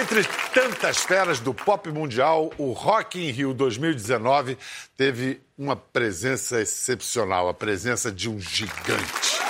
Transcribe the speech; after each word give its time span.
Entre 0.00 0.22
tantas 0.54 0.98
feras 0.98 1.40
do 1.40 1.52
pop 1.52 1.90
mundial, 1.90 2.52
o 2.56 2.70
Rock 2.70 3.18
in 3.18 3.32
Rio 3.32 3.52
2019 3.52 4.56
teve 4.96 5.40
uma 5.58 5.74
presença 5.74 6.60
excepcional, 6.60 7.48
a 7.48 7.54
presença 7.54 8.12
de 8.12 8.30
um 8.30 8.38
gigante. 8.38 9.40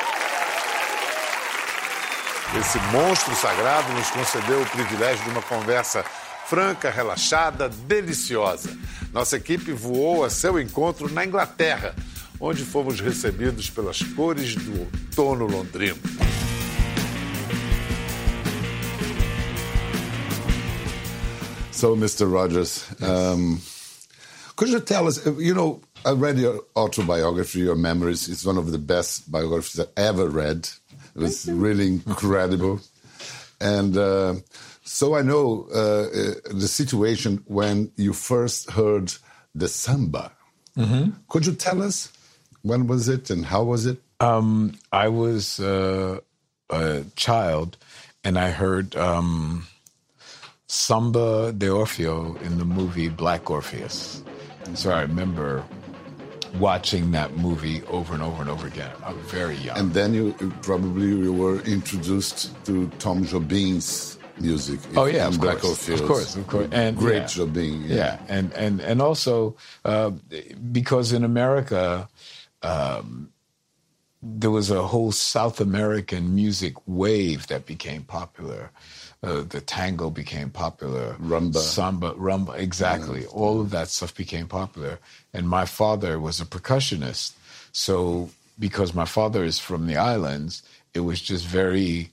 Esse 2.58 2.79
monstro 2.90 3.34
sagrado 3.34 3.93
nos 3.93 4.11
concedeu 4.11 4.62
o 4.62 4.71
privilégio 4.71 5.22
de 5.22 5.30
uma 5.30 5.43
conversa 5.43 6.03
franca, 6.46 6.90
relaxada, 6.90 7.68
deliciosa. 7.68 8.75
Nossa 9.12 9.36
equipe 9.36 9.71
voou 9.72 10.25
a 10.25 10.30
seu 10.30 10.58
encontro 10.58 11.12
na 11.12 11.26
Inglaterra, 11.26 11.94
onde 12.40 12.64
fomos 12.64 13.00
recebidos 13.00 13.68
pelas 13.68 14.03
cores 14.03 14.54
do 14.54 14.80
outono 14.80 15.44
londrino. 15.44 15.99
So, 21.79 21.95
Mr. 21.95 22.29
Rodgers, 22.29 22.85
yes. 22.99 23.09
um, 23.09 23.61
could 24.57 24.68
you 24.68 24.81
tell 24.81 25.07
us? 25.07 25.25
You 25.25 25.55
know, 25.55 25.81
I 26.04 26.11
read 26.11 26.37
your 26.37 26.64
autobiography, 26.75 27.61
your 27.61 27.77
memories. 27.77 28.29
It's 28.29 28.45
one 28.45 28.59
of 28.59 28.73
the 28.73 28.79
best 28.79 29.31
biographies 29.31 29.79
I 29.79 29.85
ever 29.96 30.29
read. 30.29 30.68
It 31.14 31.21
was 31.23 31.49
really 31.49 31.87
incredible, 31.87 32.81
and 33.61 33.97
uh, 33.97 34.34
so 34.83 35.14
I 35.14 35.23
know 35.23 35.69
uh, 35.73 35.78
uh, 35.78 36.34
the 36.51 36.67
situation 36.67 37.45
when 37.47 37.92
you 37.95 38.12
first 38.12 38.70
heard 38.73 39.15
the 39.55 39.69
samba. 39.69 40.33
Mm 40.75 40.84
-hmm. 40.84 41.12
Could 41.29 41.47
you 41.47 41.55
tell 41.55 41.81
us 41.81 42.11
when 42.62 42.89
was 42.89 43.09
it 43.09 43.31
and 43.31 43.47
how 43.47 43.69
was 43.69 43.84
it? 43.84 43.98
Um, 44.20 44.73
I 44.92 45.09
was 45.09 45.61
uh, 45.61 46.19
a 46.67 47.05
child, 47.15 47.79
and 48.25 48.37
I 48.37 48.51
heard. 48.51 48.97
Um, 48.97 49.63
Samba 50.69 51.52
de 51.52 51.66
Orfeu 51.66 52.41
in 52.42 52.58
the 52.58 52.64
movie 52.64 53.08
Black 53.08 53.50
Orpheus. 53.50 54.22
So 54.74 54.91
I 54.91 55.00
remember 55.00 55.64
watching 56.58 57.11
that 57.12 57.36
movie 57.36 57.83
over 57.84 58.12
and 58.12 58.22
over 58.22 58.42
and 58.42 58.50
over 58.50 58.66
again. 58.66 58.91
I 59.02 59.12
was 59.12 59.24
very 59.27 59.56
young. 59.56 59.78
And 59.78 59.94
then 59.94 60.12
you 60.12 60.33
probably 60.62 61.06
you 61.06 61.33
were 61.33 61.61
introduced 61.62 62.52
to 62.66 62.86
Tom 62.98 63.24
Jobim's 63.24 64.19
music. 64.39 64.80
Oh 64.94 65.06
yeah, 65.06 65.28
of 65.28 65.41
Black 65.41 65.58
course, 65.58 65.89
Orpheus. 65.89 66.00
of 66.00 66.06
course, 66.06 66.36
of 66.36 66.46
course, 66.46 66.69
and 66.70 66.96
great 66.96 67.22
yeah, 67.22 67.24
Jobim. 67.24 67.89
Yeah. 67.89 67.96
yeah. 67.96 68.19
and 68.28 68.52
and 68.52 68.80
and 68.80 69.00
also 69.00 69.56
uh, 69.84 70.11
because 70.72 71.12
in 71.12 71.24
America. 71.24 72.08
Um, 72.62 73.30
there 74.20 74.50
was 74.50 74.69
a 74.69 74.83
whole 74.83 75.12
South 75.12 75.61
American 75.61 76.34
music 76.34 76.74
wave 76.86 77.46
that 77.46 77.66
became 77.66 78.02
popular 78.02 78.72
uh, 79.22 79.42
the 79.42 79.61
tango 79.61 80.11
became 80.11 80.50
popular. 80.50 81.14
Rumba. 81.14 81.56
Samba, 81.56 82.12
rumba, 82.14 82.56
exactly. 82.56 83.22
Yeah. 83.22 83.28
All 83.28 83.61
of 83.61 83.70
that 83.70 83.88
stuff 83.88 84.14
became 84.14 84.47
popular. 84.47 84.98
And 85.33 85.48
my 85.48 85.64
father 85.64 86.20
was 86.20 86.41
a 86.41 86.44
percussionist. 86.47 87.33
So, 87.72 88.30
because 88.58 88.94
my 88.94 89.05
father 89.05 89.44
is 89.44 89.58
from 89.58 89.86
the 89.86 89.96
islands, 89.96 90.62
it 90.94 91.00
was 91.00 91.20
just 91.20 91.46
very 91.46 92.11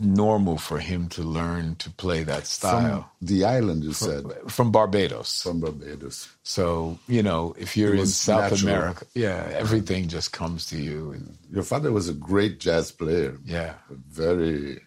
normal 0.00 0.58
for 0.58 0.78
him 0.78 1.08
to 1.08 1.22
learn 1.22 1.76
to 1.76 1.88
play 1.90 2.22
that 2.24 2.46
style. 2.46 3.08
From 3.18 3.26
the 3.26 3.44
island, 3.44 3.84
you 3.84 3.92
from, 3.92 4.08
said? 4.08 4.50
From 4.50 4.72
Barbados. 4.72 5.42
From 5.42 5.60
Barbados. 5.60 6.28
So, 6.42 6.98
you 7.08 7.22
know, 7.22 7.54
if 7.58 7.76
you're 7.76 7.94
in 7.94 8.06
South 8.06 8.52
natural. 8.52 8.70
America, 8.70 9.06
yeah, 9.14 9.48
everything 9.52 10.08
just 10.08 10.32
comes 10.32 10.66
to 10.66 10.76
you. 10.76 11.16
Your 11.50 11.62
father 11.62 11.92
was 11.92 12.08
a 12.08 12.14
great 12.14 12.60
jazz 12.60 12.90
player. 12.90 13.38
Yeah. 13.44 13.74
Very 13.90 14.80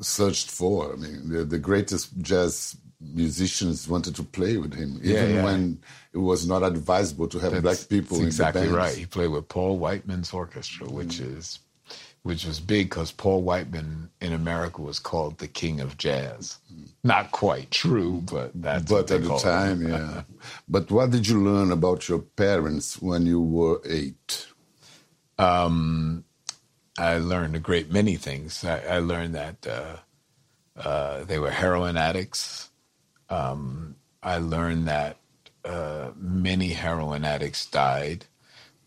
searched 0.00 0.50
for. 0.50 0.92
I 0.92 0.96
mean, 0.96 1.28
the, 1.28 1.44
the 1.44 1.58
greatest 1.58 2.18
jazz 2.20 2.76
musicians 3.00 3.88
wanted 3.88 4.14
to 4.16 4.22
play 4.22 4.56
with 4.56 4.74
him, 4.74 5.00
even 5.02 5.10
yeah, 5.10 5.26
yeah. 5.26 5.44
when 5.44 5.80
it 6.12 6.18
was 6.18 6.46
not 6.46 6.62
advisable 6.62 7.28
to 7.28 7.38
have 7.38 7.52
that's, 7.52 7.62
black 7.62 7.88
people. 7.88 8.18
That's 8.18 8.26
exactly 8.26 8.68
right. 8.68 8.94
He 8.94 9.06
played 9.06 9.28
with 9.28 9.48
Paul 9.48 9.78
Whiteman's 9.78 10.32
orchestra, 10.32 10.88
which 10.88 11.18
mm. 11.18 11.36
is 11.38 11.58
which 12.22 12.44
was 12.44 12.60
big 12.60 12.88
because 12.88 13.10
Paul 13.10 13.42
Whiteman 13.42 14.08
in 14.20 14.32
America 14.32 14.80
was 14.80 15.00
called 15.00 15.38
the 15.38 15.48
king 15.48 15.80
of 15.80 15.98
jazz. 15.98 16.58
Mm. 16.72 16.88
Not 17.02 17.32
quite 17.32 17.70
true, 17.70 18.22
but 18.30 18.52
that's 18.54 18.90
but 18.90 19.10
at 19.10 19.24
the 19.24 19.38
time, 19.38 19.88
yeah. 19.88 20.22
but 20.68 20.90
what 20.90 21.10
did 21.10 21.26
you 21.26 21.42
learn 21.42 21.72
about 21.72 22.08
your 22.08 22.20
parents 22.20 23.02
when 23.02 23.26
you 23.26 23.40
were 23.40 23.80
eight? 23.88 24.46
Um, 25.38 26.24
I 26.98 27.18
learned 27.18 27.56
a 27.56 27.60
great 27.60 27.90
many 27.90 28.16
things. 28.16 28.64
I, 28.64 28.80
I 28.80 28.98
learned 28.98 29.34
that 29.34 29.66
uh, 29.66 29.96
uh, 30.76 31.24
they 31.24 31.38
were 31.38 31.50
heroin 31.50 31.96
addicts. 31.96 32.70
Um, 33.28 33.96
I 34.22 34.38
learned 34.38 34.88
that 34.88 35.16
uh, 35.64 36.10
many 36.16 36.68
heroin 36.68 37.24
addicts 37.24 37.66
died. 37.66 38.26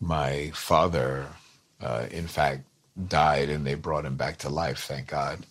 My 0.00 0.50
father, 0.54 1.26
uh, 1.80 2.06
in 2.10 2.26
fact, 2.26 2.62
died, 3.08 3.48
and 3.50 3.66
they 3.66 3.74
brought 3.74 4.04
him 4.04 4.16
back 4.16 4.38
to 4.38 4.48
life. 4.48 4.84
Thank 4.84 5.08
God. 5.08 5.44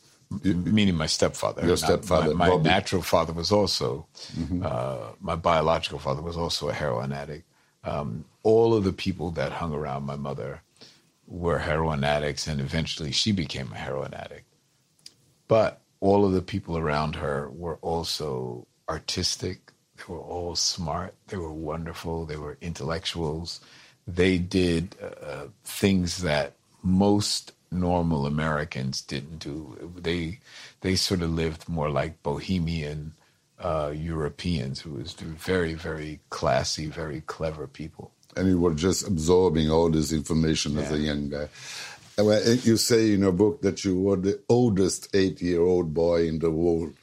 Meaning 0.43 0.95
my 0.95 1.05
stepfather. 1.05 1.65
Your 1.65 1.77
stepfather. 1.77 2.33
My, 2.33 2.49
my 2.49 2.55
natural 2.57 3.01
father 3.01 3.33
was 3.33 3.51
also, 3.51 4.07
mm-hmm. 4.33 4.63
Uh, 4.65 5.11
my 5.19 5.35
biological 5.35 5.99
father 5.99 6.21
was 6.21 6.37
also 6.37 6.69
a 6.69 6.73
heroin 6.73 7.11
addict. 7.11 7.45
Um, 7.83 8.25
all 8.43 8.73
of 8.73 8.83
the 8.83 8.93
people 8.93 9.29
that 9.31 9.51
hung 9.51 9.73
around 9.73 10.03
my 10.03 10.15
mother 10.15 10.61
were 11.27 11.59
heroin 11.59 12.03
addicts, 12.03 12.47
and 12.47 12.61
eventually 12.61 13.11
she 13.11 13.31
became 13.31 13.71
a 13.71 13.77
heroin 13.77 14.13
addict. 14.13 14.45
But 15.47 15.81
all 15.99 16.25
of 16.25 16.33
the 16.33 16.41
people 16.41 16.77
around 16.77 17.15
her 17.15 17.49
were 17.49 17.77
also 17.81 18.67
artistic. 18.89 19.71
They 19.97 20.13
were 20.13 20.19
all 20.19 20.55
smart. 20.55 21.15
They 21.27 21.37
were 21.37 21.53
wonderful. 21.53 22.25
They 22.25 22.37
were 22.37 22.57
intellectuals. 22.61 23.61
They 24.07 24.37
did 24.37 24.95
uh, 25.01 25.47
things 25.63 26.21
that 26.21 26.53
most 26.83 27.53
normal 27.71 28.25
Americans 28.25 29.01
didn't 29.01 29.39
do. 29.39 29.91
They 29.95 30.39
they 30.81 30.95
sort 30.95 31.21
of 31.21 31.31
lived 31.31 31.67
more 31.67 31.89
like 31.89 32.21
bohemian 32.21 33.13
uh, 33.59 33.91
Europeans, 33.95 34.81
who 34.81 34.91
was 34.91 35.13
very 35.13 35.73
very 35.73 36.19
classy, 36.29 36.87
very 36.87 37.21
clever 37.21 37.65
people 37.67 38.11
and 38.35 38.47
you 38.47 38.59
were 38.59 38.73
just 38.73 39.07
absorbing 39.07 39.69
all 39.69 39.89
this 39.89 40.11
information 40.11 40.73
yeah. 40.73 40.81
as 40.81 40.91
a 40.91 40.97
young 40.97 41.29
guy. 41.29 41.47
You 42.17 42.77
say 42.77 43.13
in 43.13 43.21
your 43.21 43.33
book 43.33 43.61
that 43.61 43.83
you 43.83 43.99
were 43.99 44.15
the 44.15 44.39
oldest 44.47 45.13
eight-year-old 45.13 45.93
boy 45.93 46.27
in 46.27 46.39
the 46.39 46.49
world. 46.49 46.93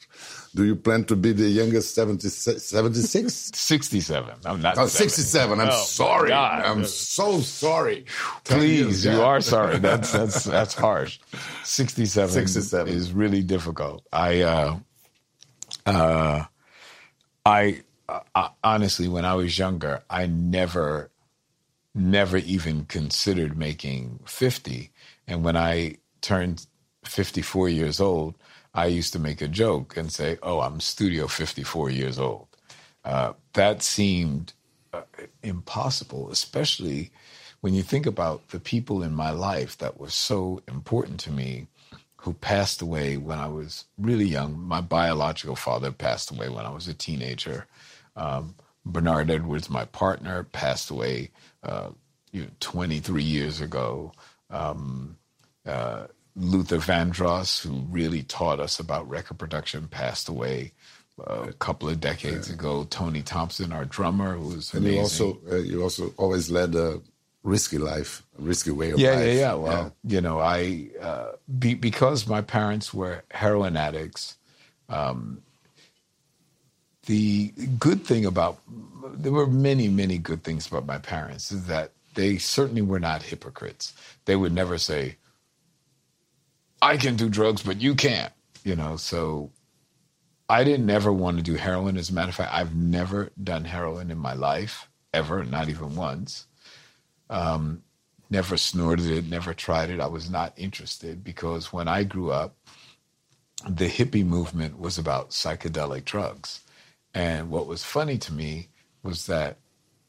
Do 0.55 0.65
you 0.65 0.75
plan 0.75 1.03
to 1.05 1.15
be 1.15 1.33
the 1.33 1.49
youngest 1.49 1.95
70, 1.95 2.29
76? 2.29 3.33
67. 3.33 4.35
I'm 4.45 4.61
not. 4.61 4.77
Oh, 4.77 4.85
67. 4.85 5.59
I'm 5.59 5.67
oh, 5.67 5.71
sorry. 5.71 6.31
I'm 6.31 6.85
so 6.85 7.39
sorry. 7.41 8.05
Please, 8.43 9.03
you 9.03 9.21
are 9.21 9.41
sorry. 9.41 9.79
That's 9.79 10.11
that's 10.11 10.43
that's 10.55 10.75
harsh. 10.75 11.19
67, 11.63 12.29
67. 12.29 12.93
is 12.93 13.11
really 13.11 13.41
difficult. 13.41 14.05
I 14.13 14.41
uh, 14.41 14.77
uh, 15.87 16.45
I 17.45 17.81
uh, 18.07 18.49
honestly, 18.63 19.07
when 19.07 19.25
I 19.25 19.33
was 19.33 19.57
younger, 19.57 20.03
I 20.07 20.27
never 20.27 21.09
never 21.95 22.37
even 22.37 22.85
considered 22.85 23.57
making 23.57 24.19
50. 24.25 24.91
And 25.27 25.43
when 25.43 25.55
I 25.55 25.97
turned 26.21 26.65
54 27.05 27.69
years 27.69 27.99
old, 27.99 28.35
I 28.73 28.87
used 28.87 29.13
to 29.13 29.19
make 29.19 29.41
a 29.41 29.47
joke 29.47 29.95
and 29.97 30.11
say, 30.11 30.37
Oh, 30.41 30.61
I'm 30.61 30.79
studio 30.79 31.27
54 31.27 31.89
years 31.91 32.17
old. 32.17 32.47
Uh, 33.05 33.33
that 33.53 33.83
seemed 33.83 34.53
uh, 34.93 35.01
impossible, 35.43 36.31
especially 36.31 37.11
when 37.61 37.73
you 37.73 37.83
think 37.83 38.05
about 38.05 38.49
the 38.49 38.59
people 38.59 39.03
in 39.03 39.13
my 39.13 39.31
life 39.31 39.77
that 39.77 39.99
were 39.99 40.09
so 40.09 40.61
important 40.67 41.19
to 41.21 41.31
me 41.31 41.67
who 42.17 42.33
passed 42.33 42.81
away 42.81 43.17
when 43.17 43.37
I 43.37 43.47
was 43.47 43.85
really 43.97 44.25
young. 44.25 44.57
My 44.57 44.81
biological 44.81 45.55
father 45.55 45.91
passed 45.91 46.31
away 46.31 46.49
when 46.49 46.65
I 46.65 46.69
was 46.71 46.87
a 46.87 46.93
teenager. 46.93 47.67
Um, 48.15 48.55
Bernard 48.85 49.29
Edwards, 49.29 49.69
my 49.69 49.85
partner, 49.85 50.43
passed 50.43 50.89
away 50.89 51.31
uh, 51.63 51.89
you 52.31 52.41
know, 52.43 52.49
23 52.59 53.23
years 53.23 53.61
ago. 53.61 54.11
Um, 54.49 55.17
uh, 55.65 56.07
Luther 56.35 56.77
Vandross, 56.77 57.61
who 57.61 57.85
really 57.89 58.23
taught 58.23 58.59
us 58.59 58.79
about 58.79 59.07
record 59.07 59.37
production, 59.37 59.87
passed 59.87 60.27
away 60.27 60.73
uh, 61.19 61.45
a 61.49 61.53
couple 61.53 61.87
of 61.87 61.99
decades 61.99 62.49
yeah. 62.49 62.55
ago. 62.55 62.85
Tony 62.89 63.21
Thompson, 63.21 63.71
our 63.71 63.85
drummer, 63.85 64.35
who 64.35 64.55
was 64.55 64.73
and 64.73 64.85
amazing. 64.85 64.97
you 64.97 65.01
also 65.01 65.39
uh, 65.51 65.55
you 65.57 65.83
also 65.83 66.13
always 66.17 66.49
led 66.49 66.73
a 66.75 67.01
risky 67.43 67.77
life, 67.77 68.23
a 68.39 68.41
risky 68.41 68.71
way 68.71 68.91
of 68.91 68.99
yeah, 68.99 69.11
life. 69.11 69.25
Yeah, 69.27 69.33
yeah, 69.33 69.53
Well, 69.53 69.95
yeah. 70.03 70.15
you 70.15 70.21
know, 70.21 70.39
I 70.39 70.89
uh, 70.99 71.33
be, 71.59 71.75
because 71.75 72.25
my 72.27 72.41
parents 72.41 72.93
were 72.93 73.23
heroin 73.31 73.77
addicts. 73.77 74.37
Um, 74.89 75.43
the 77.05 77.53
good 77.79 78.05
thing 78.05 78.25
about 78.25 78.59
there 79.15 79.31
were 79.31 79.47
many, 79.47 79.87
many 79.87 80.17
good 80.17 80.43
things 80.43 80.67
about 80.67 80.85
my 80.85 80.97
parents 80.97 81.51
is 81.51 81.67
that 81.67 81.91
they 82.15 82.37
certainly 82.37 82.81
were 82.81 82.99
not 82.99 83.23
hypocrites. 83.23 83.93
They 84.25 84.35
would 84.35 84.53
never 84.53 84.77
say, 84.77 85.17
I 86.81 86.97
can 86.97 87.15
do 87.15 87.29
drugs, 87.29 87.63
but 87.63 87.81
you 87.81 87.95
can't. 87.95 88.31
You 88.63 88.75
know, 88.75 88.95
so 88.95 89.51
I 90.47 90.63
didn't 90.63 90.89
ever 90.89 91.11
want 91.11 91.37
to 91.37 91.43
do 91.43 91.55
heroin. 91.55 91.97
As 91.97 92.09
a 92.09 92.13
matter 92.13 92.29
of 92.29 92.35
fact, 92.35 92.53
I've 92.53 92.75
never 92.75 93.31
done 93.41 93.65
heroin 93.65 94.09
in 94.09 94.17
my 94.17 94.33
life, 94.33 94.89
ever, 95.13 95.43
not 95.43 95.67
even 95.67 95.95
once. 95.95 96.47
Um, 97.29 97.83
never 98.29 98.55
snorted 98.55 99.07
it, 99.07 99.29
never 99.29 99.53
tried 99.53 99.89
it. 99.89 99.99
I 99.99 100.07
was 100.07 100.29
not 100.29 100.53
interested 100.55 101.23
because 101.23 101.73
when 101.73 101.87
I 101.87 102.03
grew 102.03 102.31
up, 102.31 102.55
the 103.67 103.87
hippie 103.89 104.25
movement 104.25 104.79
was 104.79 104.97
about 104.97 105.31
psychedelic 105.31 106.05
drugs. 106.05 106.61
And 107.13 107.49
what 107.49 107.67
was 107.67 107.83
funny 107.83 108.17
to 108.19 108.33
me 108.33 108.69
was 109.03 109.27
that 109.27 109.57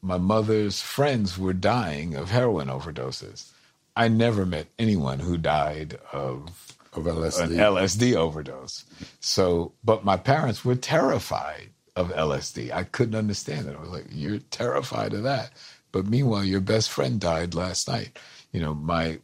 my 0.01 0.17
mother's 0.17 0.81
friends 0.81 1.37
were 1.37 1.53
dying 1.53 2.15
of 2.15 2.29
heroin 2.29 2.67
overdoses. 2.67 3.51
I 3.95 4.07
never 4.07 4.45
met 4.45 4.67
anyone 4.77 5.19
who 5.19 5.37
died 5.37 5.97
of, 6.11 6.75
of 6.93 7.03
LSD. 7.03 7.41
an 7.43 7.49
LSD 7.51 8.15
overdose. 8.15 8.85
So, 9.19 9.71
but 9.83 10.03
my 10.03 10.17
parents 10.17 10.65
were 10.65 10.75
terrified 10.75 11.69
of 11.95 12.09
LSD. 12.11 12.71
I 12.71 12.83
couldn't 12.83 13.15
understand 13.15 13.67
it. 13.67 13.75
I 13.75 13.81
was 13.81 13.89
like, 13.89 14.05
"You're 14.11 14.39
terrified 14.51 15.13
of 15.13 15.23
that," 15.23 15.51
but 15.91 16.05
meanwhile, 16.05 16.43
your 16.43 16.59
best 16.59 16.89
friend 16.89 17.19
died 17.19 17.55
last 17.55 17.87
night. 17.87 18.19
You 18.51 18.61
know, 18.61 18.73
my 18.73 19.19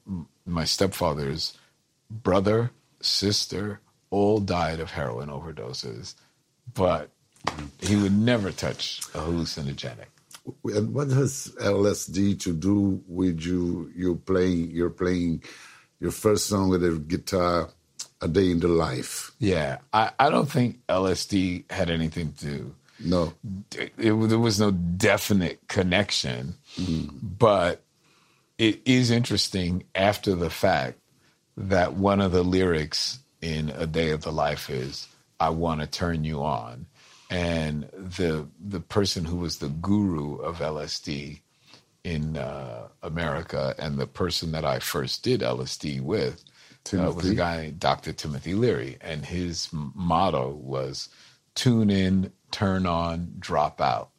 my 0.45 0.63
stepfather's 0.63 1.53
brother, 2.09 2.71
sister, 3.01 3.81
all 4.09 4.39
died 4.39 4.79
of 4.79 4.91
heroin 4.91 5.29
overdoses, 5.29 6.15
but 6.73 7.09
he 7.79 7.95
would 7.95 8.17
never 8.17 8.51
touch 8.51 9.01
a 9.13 9.19
hallucinogenic. 9.19 10.07
And 10.65 10.93
what 10.93 11.09
has 11.09 11.53
LSD 11.59 12.39
to 12.41 12.53
do 12.53 13.03
with 13.07 13.41
you? 13.41 13.91
You 13.95 14.15
playing, 14.15 14.71
you're 14.71 14.89
playing 14.89 15.43
your 15.99 16.11
first 16.11 16.47
song 16.47 16.69
with 16.69 16.83
a 16.83 16.97
guitar, 16.97 17.69
"A 18.21 18.27
Day 18.27 18.51
in 18.51 18.59
the 18.59 18.67
Life." 18.67 19.31
Yeah, 19.39 19.79
I, 19.93 20.11
I 20.19 20.29
don't 20.29 20.49
think 20.49 20.79
LSD 20.87 21.71
had 21.71 21.89
anything 21.89 22.33
to 22.33 22.45
do. 22.45 22.75
No, 22.99 23.33
it, 23.75 23.93
it, 23.97 24.13
there 24.29 24.39
was 24.39 24.59
no 24.59 24.71
definite 24.71 25.59
connection, 25.67 26.55
mm. 26.75 27.09
but 27.21 27.83
it 28.57 28.81
is 28.85 29.09
interesting 29.09 29.83
after 29.95 30.35
the 30.35 30.49
fact 30.49 30.99
that 31.57 31.93
one 31.93 32.21
of 32.21 32.31
the 32.31 32.43
lyrics 32.43 33.19
in 33.41 33.69
A 33.71 33.87
Day 33.87 34.11
of 34.11 34.21
the 34.21 34.31
Life 34.31 34.69
is, 34.69 35.07
"I 35.39 35.49
want 35.49 35.81
to 35.81 35.87
turn 35.87 36.23
you 36.23 36.43
on." 36.43 36.87
And 37.31 37.83
the 37.93 38.45
the 38.59 38.81
person 38.81 39.23
who 39.25 39.37
was 39.37 39.57
the 39.57 39.69
guru 39.69 40.35
of 40.35 40.59
LSD 40.59 41.39
in 42.03 42.35
uh, 42.35 42.89
America 43.01 43.73
and 43.79 43.97
the 43.97 44.05
person 44.05 44.51
that 44.51 44.65
I 44.65 44.79
first 44.79 45.23
did 45.23 45.39
LSD 45.39 46.01
with 46.01 46.43
uh, 46.93 47.11
was 47.15 47.29
a 47.29 47.35
guy 47.35 47.69
Dr. 47.69 48.11
Timothy 48.11 48.53
Leary, 48.53 48.97
and 49.01 49.25
his 49.25 49.69
motto 49.71 50.49
was 50.49 51.09
"Tune 51.55 51.89
in, 51.89 52.33
turn 52.51 52.85
on, 52.85 53.33
drop 53.39 53.79
out." 53.79 54.09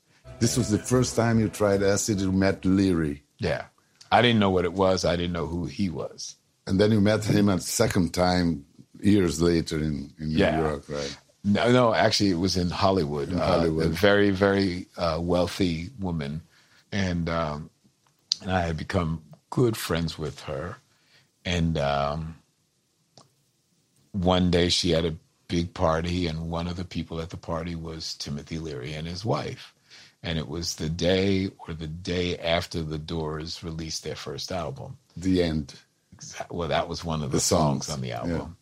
This 0.41 0.57
was 0.57 0.71
the 0.71 0.79
first 0.79 1.15
time 1.15 1.39
you 1.39 1.49
tried 1.49 1.83
acid. 1.83 2.21
You 2.21 2.33
met 2.33 2.65
Leary. 2.65 3.25
Yeah, 3.39 3.67
I 4.11 4.23
didn't 4.23 4.41
know 4.41 4.51
what 4.51 4.65
it 4.65 4.73
was. 4.73 5.05
I 5.05 5.17
didn't 5.17 5.33
know 5.33 5.47
who 5.47 5.67
he 5.67 5.91
was. 5.91 6.37
And 6.67 6.81
then 6.81 6.93
you 6.93 7.01
met 7.01 7.25
him 7.25 7.49
a 7.49 7.61
second 7.61 8.15
time 8.15 8.65
years 9.01 9.43
later 9.43 9.77
in, 9.77 10.15
in 10.19 10.29
New 10.29 10.39
yeah. 10.39 10.61
York, 10.61 10.89
right? 10.89 11.17
No, 11.45 11.73
no, 11.73 11.95
actually, 11.95 12.31
it 12.31 12.39
was 12.39 12.57
in 12.57 12.71
Hollywood. 12.71 13.31
In 13.31 13.39
Hollywood. 13.39 13.87
Uh, 13.87 13.91
a 13.91 13.93
very, 13.93 14.31
very 14.31 14.87
uh, 14.97 15.19
wealthy 15.21 15.91
woman, 15.99 16.43
and 16.93 17.29
um, 17.29 17.71
and 18.41 18.53
I 18.53 18.61
had 18.61 18.77
become 18.77 19.23
good 19.51 19.77
friends 19.77 20.17
with 20.19 20.41
her. 20.43 20.77
And 21.45 21.77
um, 21.79 22.37
one 24.13 24.51
day, 24.53 24.69
she 24.69 24.91
had 24.91 25.05
a 25.05 25.17
big 25.49 25.75
party, 25.75 26.29
and 26.29 26.49
one 26.49 26.69
of 26.69 26.77
the 26.77 26.85
people 26.85 27.21
at 27.21 27.31
the 27.31 27.37
party 27.37 27.75
was 27.75 28.15
Timothy 28.15 28.59
Leary 28.59 28.93
and 28.95 29.09
his 29.09 29.25
wife. 29.25 29.75
And 30.23 30.39
it 30.39 30.47
was 30.47 30.77
the 30.77 30.89
day 30.89 31.51
or 31.67 31.75
the 31.75 31.89
day 31.89 32.39
after 32.39 32.81
the 32.81 32.99
Doors 32.99 33.65
released 33.65 34.05
their 34.05 34.15
first 34.15 34.53
album. 34.53 34.97
The 35.17 35.43
End. 35.43 35.75
Well, 36.49 36.69
that 36.69 36.89
was 36.89 37.05
one 37.05 37.25
of 37.25 37.33
the, 37.33 37.39
the 37.39 37.41
songs. 37.41 37.87
songs 37.87 37.97
on 37.97 38.01
the 38.01 38.13
album. 38.13 38.31
Yeah 38.31 38.62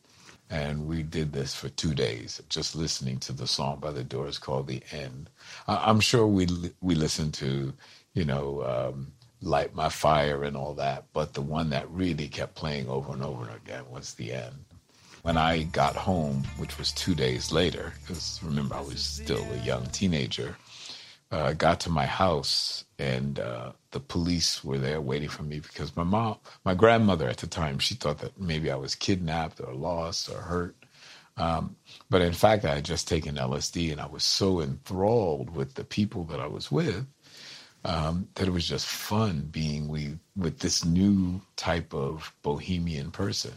and 0.50 0.86
we 0.86 1.02
did 1.04 1.32
this 1.32 1.54
for 1.54 1.68
two 1.68 1.94
days, 1.94 2.42
just 2.48 2.74
listening 2.74 3.18
to 3.20 3.32
the 3.32 3.46
song 3.46 3.78
by 3.78 3.92
the 3.92 4.02
Doors 4.02 4.38
called 4.38 4.66
"The 4.66 4.82
End." 4.90 5.30
I'm 5.68 6.00
sure 6.00 6.26
we 6.26 6.48
we 6.80 6.94
listened 6.96 7.34
to, 7.34 7.72
you 8.14 8.24
know, 8.24 8.62
um, 8.64 9.12
"Light 9.40 9.74
My 9.74 9.88
Fire" 9.88 10.42
and 10.42 10.56
all 10.56 10.74
that, 10.74 11.04
but 11.12 11.34
the 11.34 11.40
one 11.40 11.70
that 11.70 11.90
really 11.90 12.28
kept 12.28 12.56
playing 12.56 12.88
over 12.88 13.12
and 13.12 13.22
over 13.22 13.48
again 13.48 13.84
was 13.90 14.14
"The 14.14 14.32
End." 14.32 14.64
When 15.22 15.36
I 15.36 15.64
got 15.64 15.96
home, 15.96 16.44
which 16.56 16.78
was 16.78 16.92
two 16.92 17.14
days 17.14 17.52
later, 17.52 17.92
because 18.00 18.40
remember 18.42 18.74
I 18.74 18.80
was 18.80 19.02
still 19.02 19.46
a 19.52 19.64
young 19.64 19.86
teenager, 19.86 20.56
uh, 21.30 21.52
got 21.52 21.78
to 21.80 21.90
my 21.90 22.06
house 22.06 22.84
and 22.98 23.38
uh, 23.38 23.72
the 23.92 24.00
police 24.00 24.62
were 24.62 24.78
there 24.78 25.00
waiting 25.00 25.28
for 25.28 25.42
me 25.42 25.60
because 25.60 25.96
my 25.96 26.04
mom, 26.04 26.36
my 26.64 26.74
grandmother 26.74 27.28
at 27.28 27.38
the 27.38 27.46
time, 27.46 27.78
she 27.78 27.94
thought 27.94 28.18
that 28.18 28.40
maybe 28.40 28.70
I 28.70 28.76
was 28.76 28.94
kidnapped 28.94 29.60
or 29.60 29.74
lost 29.74 30.30
or 30.30 30.40
hurt. 30.40 30.76
Um, 31.36 31.76
but 32.08 32.22
in 32.22 32.32
fact, 32.32 32.64
I 32.64 32.74
had 32.74 32.84
just 32.84 33.08
taken 33.08 33.36
LSD 33.36 33.92
and 33.92 34.00
I 34.00 34.06
was 34.06 34.24
so 34.24 34.60
enthralled 34.60 35.54
with 35.54 35.74
the 35.74 35.84
people 35.84 36.24
that 36.24 36.40
I 36.40 36.46
was 36.46 36.70
with 36.70 37.06
um, 37.84 38.28
that 38.34 38.46
it 38.46 38.52
was 38.52 38.68
just 38.68 38.86
fun 38.86 39.48
being 39.50 39.88
with, 39.88 40.18
with 40.36 40.58
this 40.58 40.84
new 40.84 41.40
type 41.56 41.94
of 41.94 42.32
bohemian 42.42 43.10
person 43.10 43.52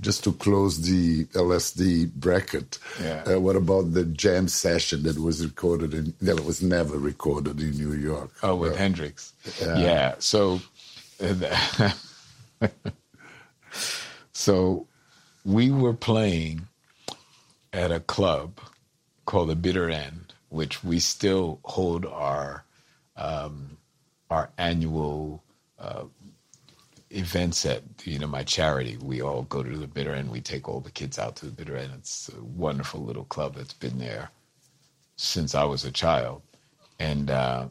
just 0.00 0.24
to 0.24 0.32
close 0.32 0.82
the 0.82 1.26
LSD 1.26 2.12
bracket, 2.14 2.78
yeah. 3.00 3.22
uh, 3.26 3.40
what 3.40 3.56
about 3.56 3.92
the 3.92 4.04
jam 4.04 4.48
session 4.48 5.02
that 5.02 5.18
was 5.18 5.44
recorded 5.44 5.94
in 5.94 6.14
that 6.20 6.44
was 6.44 6.62
never 6.62 6.98
recorded 6.98 7.60
in 7.60 7.72
New 7.72 7.92
York? 7.92 8.30
Oh, 8.42 8.56
with 8.56 8.72
uh, 8.72 8.76
Hendrix. 8.76 9.32
Yeah. 9.60 9.78
yeah. 9.78 10.14
So, 10.18 10.60
so 14.32 14.86
we 15.44 15.70
were 15.70 15.94
playing 15.94 16.68
at 17.72 17.92
a 17.92 18.00
club 18.00 18.60
called 19.26 19.48
the 19.48 19.56
Bitter 19.56 19.90
End, 19.90 20.32
which 20.48 20.82
we 20.82 20.98
still 20.98 21.60
hold 21.64 22.04
our 22.06 22.64
um, 23.16 23.76
our 24.30 24.50
annual 24.56 25.42
uh, 25.78 26.04
events 27.10 27.66
at 27.66 27.82
you 28.04 28.18
know 28.18 28.26
my 28.26 28.44
charity. 28.44 28.96
We 29.02 29.20
all 29.22 29.42
go 29.42 29.62
to 29.62 29.76
the 29.76 29.86
bitter 29.86 30.14
end. 30.14 30.30
We 30.30 30.40
take 30.40 30.68
all 30.68 30.80
the 30.80 30.90
kids 30.90 31.18
out 31.18 31.36
to 31.36 31.46
the 31.46 31.52
bitter 31.52 31.76
end. 31.76 31.92
It's 31.98 32.28
a 32.28 32.42
wonderful 32.42 33.00
little 33.00 33.24
club 33.24 33.54
that's 33.56 33.74
been 33.74 33.98
there 33.98 34.30
since 35.16 35.54
I 35.54 35.64
was 35.64 35.84
a 35.84 35.90
child, 35.90 36.42
and 36.98 37.30
uh, 37.30 37.66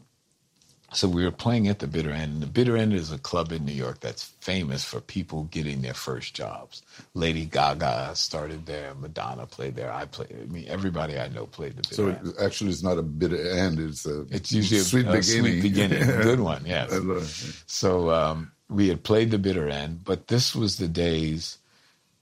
so 0.92 1.08
we 1.08 1.24
were 1.24 1.30
playing 1.30 1.68
at 1.68 1.78
the 1.78 1.86
bitter 1.86 2.10
end. 2.10 2.34
And 2.34 2.42
the 2.42 2.46
bitter 2.46 2.76
end 2.76 2.92
is 2.92 3.12
a 3.12 3.18
club 3.18 3.52
in 3.52 3.64
New 3.64 3.72
York 3.72 4.00
that's 4.00 4.24
famous 4.40 4.84
for 4.84 5.00
people 5.00 5.44
getting 5.44 5.82
their 5.82 5.94
first 5.94 6.34
jobs. 6.34 6.82
Lady 7.14 7.46
Gaga 7.46 8.14
started 8.14 8.66
there. 8.66 8.94
Madonna 8.94 9.46
played 9.46 9.76
there. 9.76 9.92
I 9.92 10.04
played. 10.04 10.36
I 10.42 10.46
mean, 10.46 10.66
everybody 10.68 11.18
I 11.18 11.28
know 11.28 11.46
played 11.46 11.76
the 11.76 11.82
bitter 11.82 11.94
so 11.94 12.08
end. 12.08 12.34
So 12.36 12.44
actually, 12.44 12.70
it's 12.70 12.82
not 12.82 12.98
a 12.98 13.02
bitter 13.02 13.50
end. 13.50 13.78
It's 13.78 14.04
a 14.06 14.26
it's 14.30 14.52
usually 14.52 14.80
sweet 14.80 15.06
a, 15.06 15.12
beginning. 15.12 15.20
A 15.20 15.22
sweet 15.22 15.62
beginning. 15.62 16.04
Good 16.22 16.40
one. 16.40 16.64
Yes. 16.66 17.62
so. 17.66 18.10
Um, 18.10 18.52
we 18.70 18.88
had 18.88 19.04
played 19.04 19.30
the 19.32 19.38
bitter 19.38 19.68
end, 19.68 20.04
but 20.04 20.28
this 20.28 20.54
was 20.54 20.78
the 20.78 20.88
days 20.88 21.58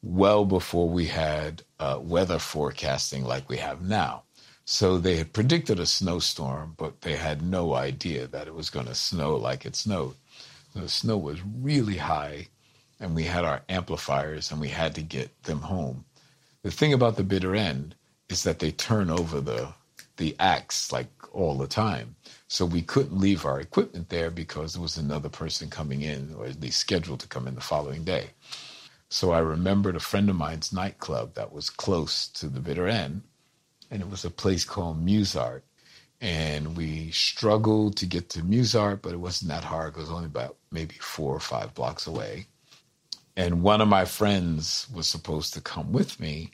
well 0.02 0.45
before 0.45 0.88
we 0.88 1.07
had 1.07 1.62
uh, 1.78 1.99
weather 2.00 2.38
forecasting 2.38 3.25
like 3.25 3.49
we 3.49 3.59
have 3.59 3.83
now. 3.83 4.23
So 4.64 4.99
they 4.99 5.17
had 5.17 5.33
predicted 5.33 5.81
a 5.81 5.87
snowstorm, 5.87 6.75
but 6.76 7.02
they 7.02 7.17
had 7.17 7.43
no 7.43 7.75
idea 7.75 8.26
that 8.26 8.47
it 8.47 8.55
was 8.55 8.71
going 8.71 8.87
to 8.87 8.95
snow 8.95 9.37
like 9.37 9.67
it 9.67 9.76
snowed. 9.76 10.17
The 10.75 10.88
snow 10.88 11.19
was 11.19 11.40
really 11.43 11.97
high, 11.97 12.49
and 13.00 13.14
we 13.14 13.25
had 13.25 13.45
our 13.45 13.62
amplifiers, 13.69 14.52
and 14.52 14.61
we 14.61 14.69
had 14.69 14.95
to 14.97 15.02
get 15.02 15.45
them 15.45 15.62
home. 15.62 16.05
The 16.62 16.71
thing 16.71 16.93
about 16.93 17.17
the 17.17 17.25
bitter 17.25 17.55
end 17.57 17.95
is 18.28 18.43
that 18.43 18.59
they 18.59 18.71
turn 18.71 19.11
over 19.11 19.40
the 19.40 19.75
the 20.19 20.37
acts 20.38 20.93
like 20.93 21.09
all 21.33 21.57
the 21.57 21.69
time. 21.69 22.17
So 22.49 22.64
we 22.64 22.81
couldn't 22.81 23.21
leave 23.21 23.45
our 23.45 23.61
equipment 23.61 24.09
there 24.09 24.31
because 24.31 24.73
there 24.73 24.83
was 24.83 24.97
another 24.97 25.28
person 25.28 25.69
coming 25.69 26.00
in, 26.00 26.35
or 26.35 26.47
at 26.47 26.61
least 26.61 26.81
scheduled 26.81 27.21
to 27.21 27.28
come 27.28 27.47
in 27.47 27.55
the 27.55 27.61
following 27.61 28.05
day. 28.05 28.31
So 29.11 29.33
I 29.33 29.38
remembered 29.40 29.97
a 29.97 30.00
friend 30.00 30.31
of 30.31 30.37
mine's 30.37 30.73
nightclub 30.73 31.35
that 31.35 31.52
was 31.52 31.69
close 31.69 32.26
to 32.28 32.49
the 32.49 32.61
bitter 32.61 32.88
end, 32.88 33.23
and 33.90 34.00
it 34.00 34.11
was 34.11 34.25
a 34.25 34.31
place 34.31 34.64
called 34.64 35.05
Musart. 35.05 35.62
And 36.21 36.76
we 36.76 37.11
struggled 37.11 37.97
to 37.99 38.07
get 38.07 38.31
to 38.31 38.40
Musart, 38.40 39.02
but 39.02 39.12
it 39.12 39.21
wasn't 39.21 39.50
that 39.50 39.64
hard. 39.64 39.95
It 39.95 40.00
was 40.00 40.11
only 40.11 40.26
about 40.26 40.57
maybe 40.73 40.97
four 40.97 41.35
or 41.35 41.40
five 41.40 41.75
blocks 41.75 42.07
away. 42.07 42.47
And 43.37 43.62
one 43.62 43.81
of 43.81 43.88
my 43.88 44.05
friends 44.05 44.88
was 44.93 45.07
supposed 45.07 45.55
to 45.55 45.61
come 45.61 45.93
with 45.93 46.19
me, 46.19 46.52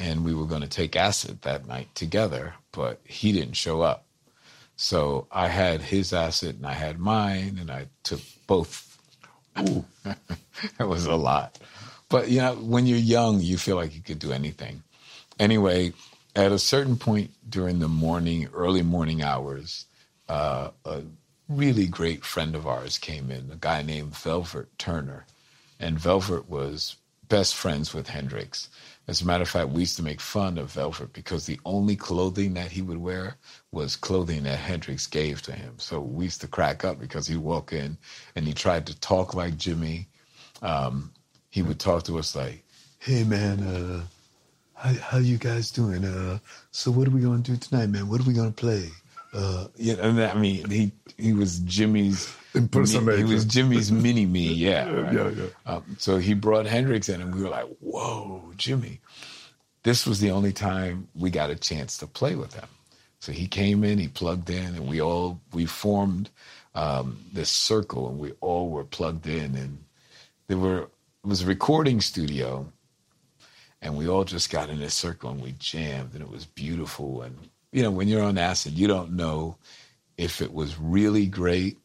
and 0.00 0.24
we 0.24 0.34
were 0.34 0.44
going 0.44 0.62
to 0.62 0.68
take 0.68 0.96
acid 0.96 1.42
that 1.42 1.66
night 1.66 1.94
together, 1.94 2.54
but 2.72 3.00
he 3.04 3.32
didn't 3.32 3.54
show 3.54 3.80
up. 3.80 4.07
So 4.78 5.26
I 5.32 5.48
had 5.48 5.82
his 5.82 6.14
asset 6.14 6.56
and 6.56 6.66
I 6.66 6.74
had 6.74 7.00
mine, 7.00 7.58
and 7.60 7.70
I 7.70 7.88
took 8.04 8.20
both. 8.46 8.98
Ooh, 9.60 9.84
that 10.04 10.88
was 10.88 11.06
a 11.06 11.16
lot. 11.16 11.58
But 12.10 12.30
you 12.30 12.40
know, 12.40 12.54
when 12.56 12.86
you're 12.86 12.98
young, 12.98 13.40
you 13.40 13.58
feel 13.58 13.76
like 13.76 13.94
you 13.96 14.02
could 14.02 14.20
do 14.20 14.32
anything. 14.32 14.84
anyway, 15.40 15.94
at 16.36 16.52
a 16.52 16.60
certain 16.60 16.96
point 16.96 17.32
during 17.48 17.80
the 17.80 17.88
morning, 17.88 18.48
early 18.54 18.82
morning 18.82 19.22
hours, 19.22 19.86
uh, 20.28 20.70
a 20.86 21.02
really 21.48 21.88
great 21.88 22.24
friend 22.24 22.54
of 22.56 22.66
ours 22.66 22.98
came 22.98 23.30
in, 23.32 23.50
a 23.52 23.56
guy 23.56 23.82
named 23.82 24.16
Velvet 24.16 24.68
Turner. 24.78 25.26
And 25.80 25.98
Velvet 25.98 26.50
was 26.50 26.96
best 27.28 27.54
friends 27.54 27.94
with 27.94 28.08
Hendrix. 28.08 28.68
As 29.06 29.22
a 29.22 29.26
matter 29.26 29.42
of 29.42 29.48
fact, 29.48 29.70
we 29.70 29.80
used 29.80 29.96
to 29.96 30.02
make 30.02 30.20
fun 30.20 30.58
of 30.58 30.72
Velvet 30.72 31.12
because 31.14 31.46
the 31.46 31.58
only 31.64 31.96
clothing 31.96 32.54
that 32.54 32.70
he 32.70 32.82
would 32.82 32.98
wear 32.98 33.36
was 33.72 33.96
clothing 33.96 34.42
that 34.42 34.58
Hendrix 34.58 35.06
gave 35.06 35.40
to 35.42 35.52
him. 35.52 35.74
So 35.78 36.00
we 36.00 36.24
used 36.24 36.42
to 36.42 36.48
crack 36.48 36.84
up 36.84 37.00
because 37.00 37.26
he'd 37.26 37.38
walk 37.38 37.72
in 37.72 37.96
and 38.36 38.46
he 38.46 38.52
tried 38.52 38.86
to 38.86 39.00
talk 39.00 39.34
like 39.34 39.54
Jimi. 39.54 40.06
Um, 40.60 41.12
he 41.48 41.62
would 41.62 41.80
talk 41.80 42.04
to 42.04 42.18
us 42.18 42.36
like, 42.36 42.64
"Hey 42.98 43.24
man, 43.24 43.62
uh, 43.62 44.02
how 44.74 44.92
how 44.94 45.18
you 45.18 45.38
guys 45.38 45.70
doing? 45.70 46.04
Uh, 46.04 46.38
so 46.70 46.90
what 46.90 47.08
are 47.08 47.10
we 47.10 47.22
gonna 47.22 47.38
do 47.38 47.56
tonight, 47.56 47.88
man? 47.88 48.08
What 48.08 48.20
are 48.20 48.24
we 48.24 48.34
gonna 48.34 48.50
play?" 48.50 48.90
Uh, 49.32 49.68
yeah, 49.76 49.94
and 50.00 50.20
I 50.20 50.34
mean, 50.34 50.68
he 50.68 50.92
he 51.16 51.32
was 51.32 51.60
Jimi's 51.60 52.26
impersonator. 52.58 53.16
He 53.16 53.24
was 53.24 53.46
Jimi's 53.46 53.90
mini 53.90 54.26
me, 54.26 54.52
yeah. 54.52 54.90
Right? 54.90 55.12
yeah, 55.12 55.28
yeah. 55.30 55.46
Um, 55.66 55.96
so 55.98 56.18
he 56.18 56.34
brought 56.34 56.66
Hendrix 56.66 57.08
in, 57.08 57.20
and 57.20 57.34
we 57.34 57.42
were 57.42 57.48
like, 57.48 57.66
"Whoa, 57.80 58.52
Jimi!" 58.56 58.98
This 59.84 60.06
was 60.06 60.20
the 60.20 60.30
only 60.30 60.52
time 60.52 61.08
we 61.14 61.30
got 61.30 61.50
a 61.50 61.56
chance 61.56 61.96
to 61.98 62.06
play 62.06 62.34
with 62.34 62.54
him. 62.54 62.68
So 63.20 63.32
he 63.32 63.46
came 63.46 63.84
in, 63.84 63.98
he 63.98 64.08
plugged 64.08 64.50
in, 64.50 64.74
and 64.74 64.86
we 64.86 65.00
all 65.00 65.40
we 65.52 65.66
formed 65.66 66.30
um, 66.74 67.18
this 67.32 67.50
circle, 67.50 68.08
and 68.08 68.18
we 68.18 68.32
all 68.40 68.68
were 68.68 68.84
plugged 68.84 69.26
in, 69.26 69.54
and 69.54 69.84
there 70.48 70.58
were 70.58 70.82
it 70.82 71.26
was 71.26 71.42
a 71.42 71.46
recording 71.46 72.00
studio, 72.00 72.70
and 73.82 73.96
we 73.96 74.08
all 74.08 74.24
just 74.24 74.50
got 74.50 74.70
in 74.70 74.78
this 74.78 74.94
circle 74.94 75.30
and 75.30 75.42
we 75.42 75.52
jammed, 75.58 76.12
and 76.14 76.22
it 76.22 76.30
was 76.30 76.46
beautiful. 76.46 77.22
And 77.22 77.36
you 77.72 77.82
know, 77.82 77.90
when 77.90 78.08
you're 78.08 78.22
on 78.22 78.38
acid, 78.38 78.74
you 78.74 78.86
don't 78.86 79.12
know 79.12 79.56
if 80.16 80.40
it 80.40 80.52
was 80.52 80.78
really 80.78 81.26
great 81.26 81.78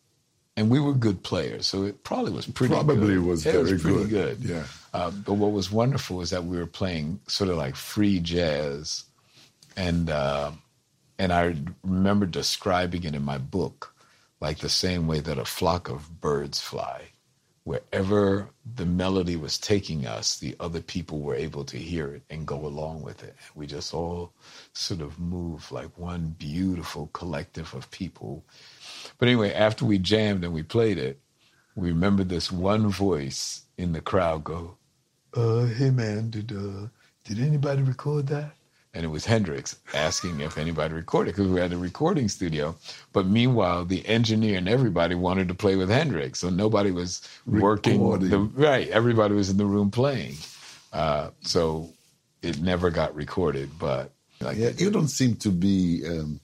and 0.55 0.69
we 0.69 0.79
were 0.79 0.93
good 0.93 1.23
players, 1.23 1.65
so 1.65 1.83
it 1.83 2.03
probably 2.03 2.31
was 2.31 2.45
pretty. 2.45 2.73
Probably 2.73 3.15
good. 3.15 3.23
was 3.25 3.45
it 3.45 3.53
very 3.53 3.73
was 3.73 3.81
pretty 3.81 4.05
good. 4.05 4.41
good. 4.41 4.49
Yeah. 4.49 4.63
Uh, 4.93 5.09
but 5.09 5.33
what 5.33 5.51
was 5.51 5.71
wonderful 5.71 6.21
is 6.21 6.29
that 6.29 6.45
we 6.45 6.57
were 6.57 6.67
playing 6.67 7.19
sort 7.27 7.49
of 7.49 7.57
like 7.57 7.75
free 7.75 8.19
jazz, 8.19 9.05
and 9.75 10.09
uh, 10.09 10.51
and 11.17 11.33
I 11.33 11.55
remember 11.83 12.25
describing 12.25 13.03
it 13.03 13.15
in 13.15 13.23
my 13.23 13.39
book, 13.39 13.95
like 14.39 14.59
the 14.59 14.69
same 14.69 15.07
way 15.07 15.19
that 15.21 15.39
a 15.39 15.45
flock 15.45 15.89
of 15.89 16.21
birds 16.21 16.59
fly. 16.59 17.09
Wherever 17.65 18.49
the 18.75 18.85
melody 18.85 19.37
was 19.37 19.57
taking 19.57 20.05
us, 20.05 20.37
the 20.37 20.53
other 20.59 20.81
people 20.81 21.21
were 21.21 21.33
able 21.33 21.63
to 21.63 21.77
hear 21.77 22.13
it 22.13 22.23
and 22.29 22.45
go 22.45 22.57
along 22.65 23.03
with 23.03 23.23
it. 23.23 23.35
We 23.55 23.67
just 23.67 23.93
all 23.93 24.33
sort 24.73 24.99
of 24.99 25.17
move 25.17 25.71
like 25.71 25.97
one 25.97 26.35
beautiful 26.37 27.09
collective 27.13 27.73
of 27.73 27.89
people 27.89 28.43
but 29.17 29.27
anyway, 29.27 29.53
after 29.53 29.85
we 29.85 29.97
jammed 29.97 30.43
and 30.43 30.53
we 30.53 30.63
played 30.63 30.97
it, 30.97 31.19
we 31.75 31.89
remember 31.89 32.23
this 32.23 32.51
one 32.51 32.89
voice 32.89 33.63
in 33.77 33.93
the 33.93 34.01
crowd 34.01 34.43
go, 34.43 34.77
uh, 35.35 35.65
hey 35.65 35.89
man, 35.89 36.29
did 36.29 36.51
uh, 36.51 36.87
did 37.23 37.39
anybody 37.39 37.81
record 37.81 38.27
that? 38.27 38.51
And 38.95 39.03
it 39.03 39.07
was 39.07 39.25
Hendrix 39.25 39.75
asking 39.95 40.39
if 40.41 40.59
anybody 40.59 40.93
recorded 40.93 41.35
because 41.35 41.49
we 41.49 41.59
had 41.59 41.73
a 41.73 41.77
recording 41.77 42.29
studio. 42.29 42.75
But 43.11 43.25
meanwhile, 43.25 43.85
the 43.85 44.05
engineer 44.07 44.59
and 44.59 44.69
everybody 44.69 45.15
wanted 45.15 45.47
to 45.47 45.55
play 45.55 45.75
with 45.75 45.89
Hendrix, 45.89 46.39
so 46.39 46.51
nobody 46.51 46.91
was 46.91 47.27
working. 47.47 48.19
The, 48.29 48.37
right, 48.37 48.87
everybody 48.89 49.33
was 49.33 49.49
in 49.49 49.57
the 49.57 49.65
room 49.65 49.89
playing. 49.89 50.35
Uh, 50.91 51.31
so 51.41 51.89
it 52.43 52.61
never 52.61 52.91
got 52.91 53.15
recorded. 53.15 53.71
But 53.79 54.11
like, 54.39 54.57
yeah, 54.57 54.69
you 54.77 54.91
don't 54.91 55.07
seem 55.07 55.37
to 55.37 55.49
be 55.49 56.03
um, 56.07 56.39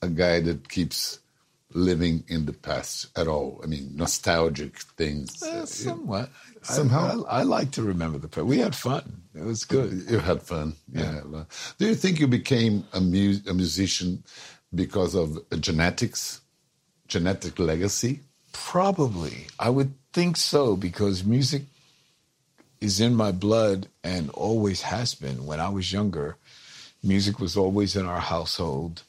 a 0.00 0.08
guy 0.08 0.40
that 0.40 0.70
keeps 0.70 1.18
living 1.72 2.24
in 2.28 2.46
the 2.46 2.52
past 2.52 3.06
at 3.18 3.26
all. 3.26 3.60
I 3.62 3.66
mean, 3.66 3.90
nostalgic 3.94 4.78
things. 4.96 5.42
Uh, 5.42 5.66
somewhat. 5.66 6.30
Somehow, 6.62 7.24
I, 7.24 7.38
I, 7.38 7.40
I, 7.40 7.42
like 7.42 7.72
to 7.72 7.82
remember 7.82 8.18
the 8.18 8.28
past. 8.28 8.46
We 8.46 8.58
had 8.58 8.74
fun. 8.74 9.22
It 9.34 9.44
was 9.44 9.64
good. 9.64 10.04
You 10.08 10.18
had 10.18 10.42
fun. 10.42 10.74
Yeah. 10.92 11.20
yeah. 11.30 11.44
Do 11.78 11.86
you 11.86 11.94
think 11.94 12.20
you 12.20 12.26
became 12.26 12.84
a, 12.92 13.00
mu- 13.00 13.40
a 13.48 13.54
musician 13.54 14.22
because 14.74 15.14
of 15.14 15.38
genetics, 15.60 16.40
genetic 17.08 17.58
legacy? 17.58 18.20
Probably. 18.52 19.46
I 19.58 19.70
would 19.70 19.94
think 20.12 20.36
so 20.36 20.76
because 20.76 21.24
music 21.24 21.62
is 22.80 23.00
in 23.00 23.14
my 23.14 23.32
blood 23.32 23.88
and 24.02 24.30
always 24.30 24.82
has 24.82 25.14
been. 25.14 25.46
When 25.46 25.60
I 25.60 25.68
was 25.68 25.92
younger, 25.92 26.36
music 27.02 27.38
was 27.38 27.56
always 27.56 27.96
in 27.96 28.06
our 28.06 28.20
household. 28.20 29.02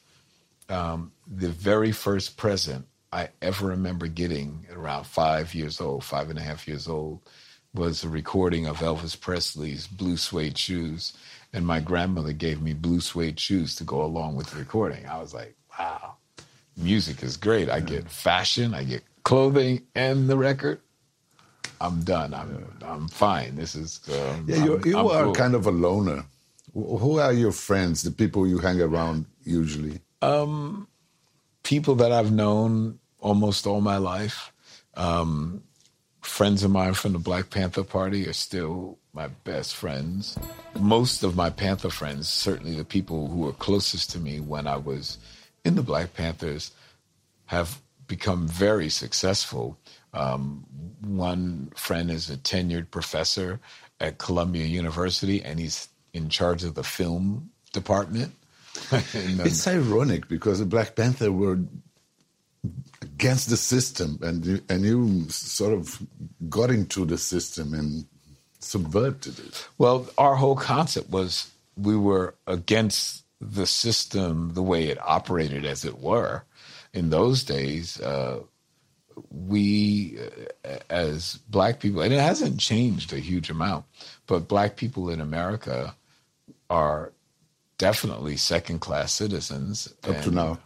Um, 0.68 1.12
the 1.26 1.48
very 1.48 1.92
first 1.92 2.36
present 2.36 2.86
I 3.12 3.28
ever 3.40 3.68
remember 3.68 4.06
getting 4.06 4.66
around 4.70 5.04
five 5.04 5.54
years 5.54 5.80
old, 5.80 6.04
five 6.04 6.28
and 6.28 6.38
a 6.38 6.42
half 6.42 6.68
years 6.68 6.86
old, 6.86 7.20
was 7.74 8.04
a 8.04 8.08
recording 8.08 8.66
of 8.66 8.78
Elvis 8.78 9.18
Presley's 9.18 9.86
Blue 9.86 10.16
Suede 10.16 10.58
Shoes. 10.58 11.14
And 11.52 11.66
my 11.66 11.80
grandmother 11.80 12.34
gave 12.34 12.60
me 12.60 12.74
blue 12.74 13.00
suede 13.00 13.40
shoes 13.40 13.74
to 13.76 13.84
go 13.84 14.02
along 14.02 14.36
with 14.36 14.50
the 14.50 14.58
recording. 14.58 15.06
I 15.06 15.18
was 15.18 15.32
like, 15.32 15.56
wow, 15.78 16.16
music 16.76 17.22
is 17.22 17.38
great. 17.38 17.70
I 17.70 17.80
get 17.80 18.10
fashion, 18.10 18.74
I 18.74 18.84
get 18.84 19.02
clothing, 19.22 19.86
and 19.94 20.28
the 20.28 20.36
record. 20.36 20.80
I'm 21.80 22.02
done. 22.02 22.34
I'm 22.34 22.66
I'm 22.84 23.08
fine. 23.08 23.54
This 23.56 23.74
is 23.74 24.00
um, 24.08 24.44
yeah. 24.46 24.64
You, 24.64 24.80
you 24.84 24.98
are 24.98 25.24
cool. 25.24 25.34
kind 25.34 25.54
of 25.54 25.66
a 25.66 25.70
loner. 25.70 26.24
Who 26.74 27.18
are 27.18 27.32
your 27.32 27.52
friends? 27.52 28.02
The 28.02 28.10
people 28.10 28.46
you 28.46 28.58
hang 28.58 28.80
around 28.80 29.26
usually? 29.44 30.00
Um, 30.22 30.88
people 31.62 31.96
that 31.96 32.12
I've 32.12 32.32
known 32.32 32.98
almost 33.20 33.66
all 33.66 33.80
my 33.80 33.96
life. 33.98 34.52
Um, 34.94 35.62
friends 36.20 36.62
of 36.62 36.70
mine 36.70 36.94
from 36.94 37.12
the 37.12 37.18
Black 37.18 37.50
Panther 37.50 37.84
Party 37.84 38.26
are 38.26 38.32
still 38.32 38.98
my 39.12 39.28
best 39.28 39.74
friends. 39.74 40.38
Most 40.78 41.22
of 41.22 41.36
my 41.36 41.50
Panther 41.50 41.90
friends, 41.90 42.28
certainly 42.28 42.76
the 42.76 42.84
people 42.84 43.28
who 43.28 43.38
were 43.38 43.52
closest 43.52 44.10
to 44.10 44.18
me 44.18 44.40
when 44.40 44.66
I 44.66 44.76
was 44.76 45.18
in 45.64 45.74
the 45.74 45.82
Black 45.82 46.14
Panthers, 46.14 46.72
have 47.46 47.80
become 48.06 48.46
very 48.46 48.88
successful. 48.88 49.76
Um, 50.14 50.64
one 51.00 51.70
friend 51.74 52.10
is 52.10 52.30
a 52.30 52.36
tenured 52.36 52.90
professor 52.90 53.60
at 54.00 54.18
Columbia 54.18 54.64
University, 54.64 55.42
and 55.42 55.58
he's 55.58 55.88
in 56.12 56.28
charge 56.28 56.64
of 56.64 56.74
the 56.74 56.84
film 56.84 57.50
department. 57.72 58.32
it's 58.92 59.66
ironic 59.66 60.28
because 60.28 60.58
the 60.58 60.66
Black 60.66 60.96
Panther 60.96 61.32
were 61.32 61.58
against 63.02 63.50
the 63.50 63.56
system, 63.56 64.18
and 64.22 64.44
you, 64.44 64.60
and 64.68 64.84
you 64.84 65.28
sort 65.28 65.72
of 65.72 66.00
got 66.48 66.70
into 66.70 67.04
the 67.04 67.18
system 67.18 67.74
and 67.74 68.06
subverted 68.60 69.38
it. 69.38 69.68
Well, 69.78 70.08
our 70.18 70.36
whole 70.36 70.56
concept 70.56 71.10
was 71.10 71.50
we 71.76 71.96
were 71.96 72.34
against 72.46 73.24
the 73.40 73.66
system 73.66 74.54
the 74.54 74.62
way 74.62 74.88
it 74.88 74.98
operated, 75.00 75.64
as 75.64 75.84
it 75.84 75.98
were. 75.98 76.44
In 76.92 77.10
those 77.10 77.44
days, 77.44 78.00
uh, 78.00 78.40
we, 79.30 80.18
uh, 80.64 80.78
as 80.90 81.38
black 81.48 81.80
people, 81.80 82.00
and 82.02 82.12
it 82.12 82.20
hasn't 82.20 82.58
changed 82.58 83.12
a 83.12 83.18
huge 83.18 83.50
amount, 83.50 83.84
but 84.26 84.48
black 84.48 84.76
people 84.76 85.10
in 85.10 85.20
America 85.20 85.94
are 86.70 87.12
definitely 87.78 88.36
second 88.36 88.80
class 88.80 89.12
citizens. 89.12 89.92
Up 90.04 90.16
and, 90.16 90.24
to 90.24 90.30
now. 90.30 90.58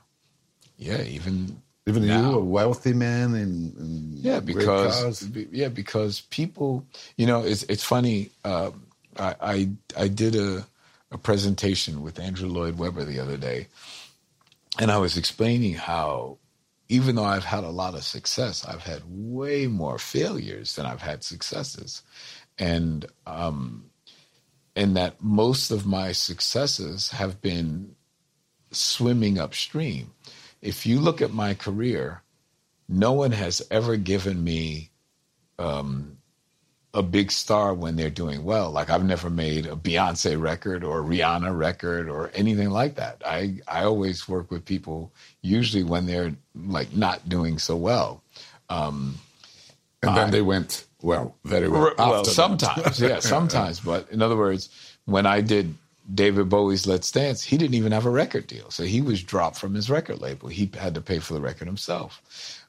Yeah, 0.76 1.02
even 1.02 1.62
even 1.86 2.06
now. 2.06 2.30
you, 2.30 2.38
a 2.38 2.44
wealthy 2.44 2.92
man 2.92 3.34
and, 3.34 4.18
yeah, 4.18 4.40
because 4.40 5.28
yeah, 5.50 5.68
because 5.68 6.22
people, 6.22 6.86
you 7.16 7.26
know, 7.26 7.44
it's 7.44 7.62
it's 7.64 7.84
funny. 7.84 8.30
Uh, 8.44 8.70
I, 9.18 9.34
I, 9.40 9.68
I 9.96 10.08
did 10.08 10.36
a 10.36 10.66
a 11.10 11.18
presentation 11.18 12.02
with 12.02 12.18
Andrew 12.18 12.48
Lloyd 12.48 12.78
Webber 12.78 13.04
the 13.04 13.20
other 13.20 13.36
day, 13.36 13.68
and 14.78 14.90
I 14.90 14.98
was 14.98 15.16
explaining 15.16 15.74
how 15.74 16.38
even 16.88 17.16
though 17.16 17.24
I've 17.24 17.44
had 17.44 17.64
a 17.64 17.70
lot 17.70 17.94
of 17.94 18.04
success, 18.04 18.64
I've 18.64 18.82
had 18.82 19.02
way 19.06 19.66
more 19.66 19.98
failures 19.98 20.76
than 20.76 20.86
I've 20.86 21.02
had 21.02 21.24
successes, 21.24 22.02
and 22.58 23.06
um, 23.26 23.90
and 24.74 24.96
that 24.96 25.22
most 25.22 25.70
of 25.70 25.86
my 25.86 26.12
successes 26.12 27.10
have 27.10 27.40
been 27.40 27.94
swimming 28.70 29.38
upstream. 29.38 30.12
If 30.60 30.86
you 30.86 31.00
look 31.00 31.20
at 31.20 31.32
my 31.32 31.54
career, 31.54 32.22
no 32.88 33.12
one 33.12 33.32
has 33.32 33.62
ever 33.70 33.96
given 33.96 34.42
me 34.42 34.90
um, 35.58 36.18
a 36.94 37.02
big 37.02 37.30
star 37.30 37.74
when 37.74 37.96
they're 37.96 38.10
doing 38.10 38.44
well. 38.44 38.70
Like 38.70 38.90
I've 38.90 39.04
never 39.04 39.30
made 39.30 39.66
a 39.66 39.76
Beyonce 39.76 40.40
record 40.40 40.84
or 40.84 41.02
Rihanna 41.02 41.56
record 41.56 42.08
or 42.08 42.30
anything 42.34 42.70
like 42.70 42.96
that. 42.96 43.22
I 43.26 43.60
I 43.66 43.84
always 43.84 44.28
work 44.28 44.50
with 44.50 44.64
people 44.64 45.12
usually 45.40 45.84
when 45.84 46.06
they're 46.06 46.34
like 46.54 46.94
not 46.94 47.28
doing 47.28 47.58
so 47.58 47.76
well. 47.76 48.22
Um, 48.68 49.18
and 50.02 50.16
then 50.16 50.30
they 50.30 50.42
went 50.42 50.86
well, 51.00 51.36
very 51.44 51.68
well. 51.68 51.94
Well, 51.98 52.24
sometimes, 52.24 53.00
yeah, 53.00 53.18
sometimes. 53.20 53.80
But 53.80 54.10
in 54.10 54.22
other 54.22 54.36
words, 54.36 54.68
when 55.04 55.26
I 55.26 55.40
did 55.40 55.74
David 56.12 56.48
Bowie's 56.48 56.86
Let's 56.86 57.10
Dance, 57.10 57.42
he 57.42 57.56
didn't 57.56 57.74
even 57.74 57.92
have 57.92 58.06
a 58.06 58.10
record 58.10 58.46
deal. 58.46 58.70
So 58.70 58.84
he 58.84 59.00
was 59.00 59.22
dropped 59.22 59.58
from 59.58 59.74
his 59.74 59.88
record 59.88 60.20
label. 60.20 60.48
He 60.48 60.70
had 60.78 60.94
to 60.94 61.00
pay 61.00 61.18
for 61.18 61.34
the 61.34 61.40
record 61.40 61.66
himself. 61.66 62.20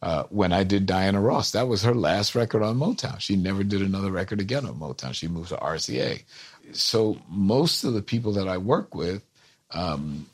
Uh, 0.01 0.23
when 0.29 0.53
I 0.53 0.63
did 0.63 0.85
Diana 0.85 1.21
Ross, 1.21 1.51
that 1.51 1.67
was 1.67 1.83
her 1.83 1.95
last 1.95 2.35
record 2.35 2.61
on 2.61 2.77
Motown. 2.77 3.19
She 3.19 3.35
never 3.35 3.63
did 3.63 3.81
another 3.81 4.11
record 4.11 4.39
again 4.39 4.65
on 4.65 4.75
Motown. 4.75 5.13
She 5.13 5.27
moved 5.27 5.49
to 5.49 5.55
RCA. 5.55 6.23
So 6.71 7.17
most 7.29 7.83
of 7.83 7.93
the 7.93 8.01
people 8.01 8.33
that 8.33 8.47
I 8.47 8.57
work 8.57 8.93
with, 8.93 9.23
um, 9.71 10.27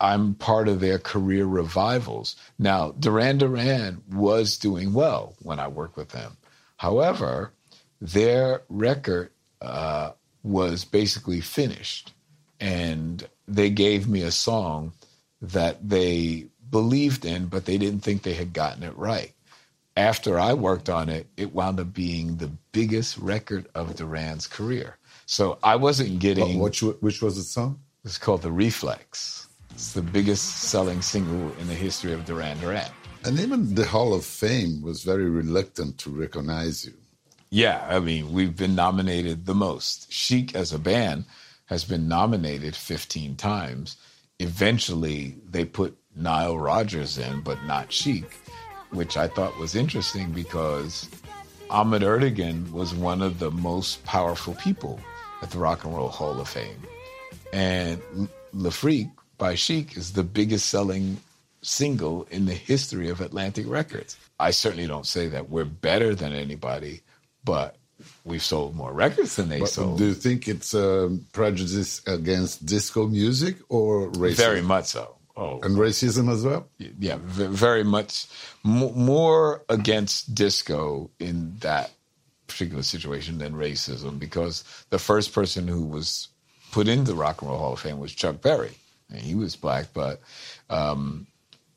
I'm 0.00 0.34
part 0.34 0.68
of 0.68 0.80
their 0.80 0.98
career 0.98 1.46
revivals. 1.46 2.36
Now, 2.58 2.92
Duran 2.92 3.38
Duran 3.38 4.02
was 4.10 4.58
doing 4.58 4.92
well 4.92 5.34
when 5.42 5.58
I 5.58 5.68
worked 5.68 5.96
with 5.96 6.10
them. 6.10 6.36
However, 6.76 7.52
their 8.00 8.62
record 8.68 9.30
uh, 9.60 10.12
was 10.42 10.84
basically 10.84 11.40
finished. 11.40 12.12
And 12.60 13.26
they 13.48 13.70
gave 13.70 14.08
me 14.08 14.22
a 14.22 14.30
song 14.30 14.92
that 15.42 15.88
they 15.88 16.46
believed 16.70 17.24
in, 17.24 17.46
but 17.46 17.64
they 17.64 17.78
didn't 17.78 18.00
think 18.00 18.22
they 18.22 18.34
had 18.34 18.52
gotten 18.52 18.82
it 18.82 18.96
right. 18.96 19.32
After 19.96 20.38
I 20.38 20.54
worked 20.54 20.88
on 20.88 21.08
it, 21.08 21.26
it 21.36 21.54
wound 21.54 21.80
up 21.80 21.92
being 21.92 22.36
the 22.36 22.50
biggest 22.72 23.18
record 23.18 23.66
of 23.74 23.96
Duran's 23.96 24.46
career. 24.46 24.96
So 25.26 25.58
I 25.62 25.76
wasn't 25.76 26.18
getting. 26.18 26.58
Which, 26.58 26.82
which 26.82 27.22
was 27.22 27.36
the 27.36 27.42
song? 27.42 27.80
It's 28.04 28.18
called 28.18 28.42
The 28.42 28.52
Reflex. 28.52 29.48
It's 29.70 29.92
the 29.92 30.02
biggest 30.02 30.64
selling 30.64 31.02
single 31.02 31.52
in 31.58 31.68
the 31.68 31.74
history 31.74 32.12
of 32.12 32.24
Duran 32.24 32.58
Duran. 32.60 32.90
And 33.24 33.38
even 33.38 33.74
the 33.74 33.86
Hall 33.86 34.14
of 34.14 34.24
Fame 34.24 34.82
was 34.82 35.02
very 35.02 35.28
reluctant 35.28 35.98
to 35.98 36.10
recognize 36.10 36.84
you. 36.86 36.94
Yeah, 37.50 37.86
I 37.88 38.00
mean, 38.00 38.32
we've 38.32 38.56
been 38.56 38.74
nominated 38.74 39.46
the 39.46 39.54
most. 39.54 40.10
Chic 40.12 40.54
as 40.54 40.72
a 40.72 40.78
band 40.78 41.24
has 41.66 41.84
been 41.84 42.08
nominated 42.08 42.76
15 42.76 43.36
times. 43.36 43.96
Eventually, 44.38 45.36
they 45.48 45.64
put 45.64 45.96
Nile 46.16 46.58
Rodgers 46.58 47.18
in, 47.18 47.40
but 47.42 47.62
not 47.64 47.92
Chic, 47.92 48.32
which 48.90 49.16
I 49.16 49.28
thought 49.28 49.58
was 49.58 49.74
interesting 49.74 50.30
because 50.32 51.08
Ahmet 51.68 52.02
Ertegun 52.02 52.70
was 52.72 52.94
one 52.94 53.22
of 53.22 53.38
the 53.38 53.50
most 53.50 54.04
powerful 54.04 54.54
people 54.54 54.98
at 55.42 55.50
the 55.50 55.58
Rock 55.58 55.84
and 55.84 55.94
Roll 55.94 56.08
Hall 56.08 56.40
of 56.40 56.48
Fame. 56.48 56.82
And 57.52 58.00
Freak 58.70 59.08
by 59.40 59.56
Chic 59.56 59.96
is 59.96 60.12
the 60.12 60.22
biggest 60.22 60.68
selling 60.68 61.16
single 61.62 62.28
in 62.30 62.46
the 62.46 62.54
history 62.54 63.08
of 63.08 63.20
Atlantic 63.20 63.66
Records. 63.68 64.16
I 64.38 64.52
certainly 64.52 64.86
don't 64.86 65.06
say 65.06 65.26
that 65.28 65.50
we're 65.50 65.64
better 65.64 66.14
than 66.14 66.32
anybody, 66.32 67.00
but 67.44 67.76
we've 68.24 68.42
sold 68.42 68.76
more 68.76 68.92
records 68.92 69.36
than 69.36 69.48
they 69.48 69.60
but 69.60 69.68
sold. 69.70 69.98
Do 69.98 70.06
you 70.06 70.14
think 70.14 70.46
it's 70.46 70.72
a 70.74 71.18
prejudice 71.32 72.06
against 72.06 72.64
disco 72.64 73.08
music 73.08 73.56
or 73.68 74.10
racism? 74.12 74.36
Very 74.36 74.62
much 74.62 74.86
so. 74.86 75.16
Oh, 75.36 75.60
and 75.62 75.76
racism 75.76 76.30
as 76.30 76.44
well. 76.44 76.68
Yeah, 76.78 77.18
very 77.22 77.84
much 77.84 78.26
more 78.62 79.64
against 79.68 80.34
disco 80.34 81.10
in 81.18 81.56
that 81.60 81.90
particular 82.46 82.82
situation 82.82 83.38
than 83.38 83.54
racism, 83.54 84.18
because 84.18 84.64
the 84.90 84.98
first 84.98 85.32
person 85.32 85.66
who 85.66 85.84
was 85.84 86.28
put 86.72 86.88
into 86.88 87.12
the 87.12 87.16
Rock 87.16 87.40
and 87.40 87.50
Roll 87.50 87.58
Hall 87.58 87.72
of 87.72 87.80
Fame 87.80 87.98
was 87.98 88.12
Chuck 88.12 88.42
Berry, 88.42 88.72
and 89.10 89.20
he 89.20 89.34
was 89.34 89.56
black. 89.56 89.88
But 89.92 90.20
um, 90.68 91.26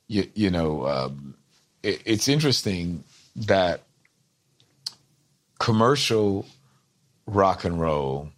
you, 0.07 0.27
you, 0.33 0.49
know, 0.49 0.85
um, 0.87 1.35
it, 1.81 2.01
it's 2.05 2.27
interesting 2.27 3.03
that 3.35 3.83
commercial 5.59 6.45
rock 7.25 7.63
and 7.63 7.79
roll, 7.79 8.29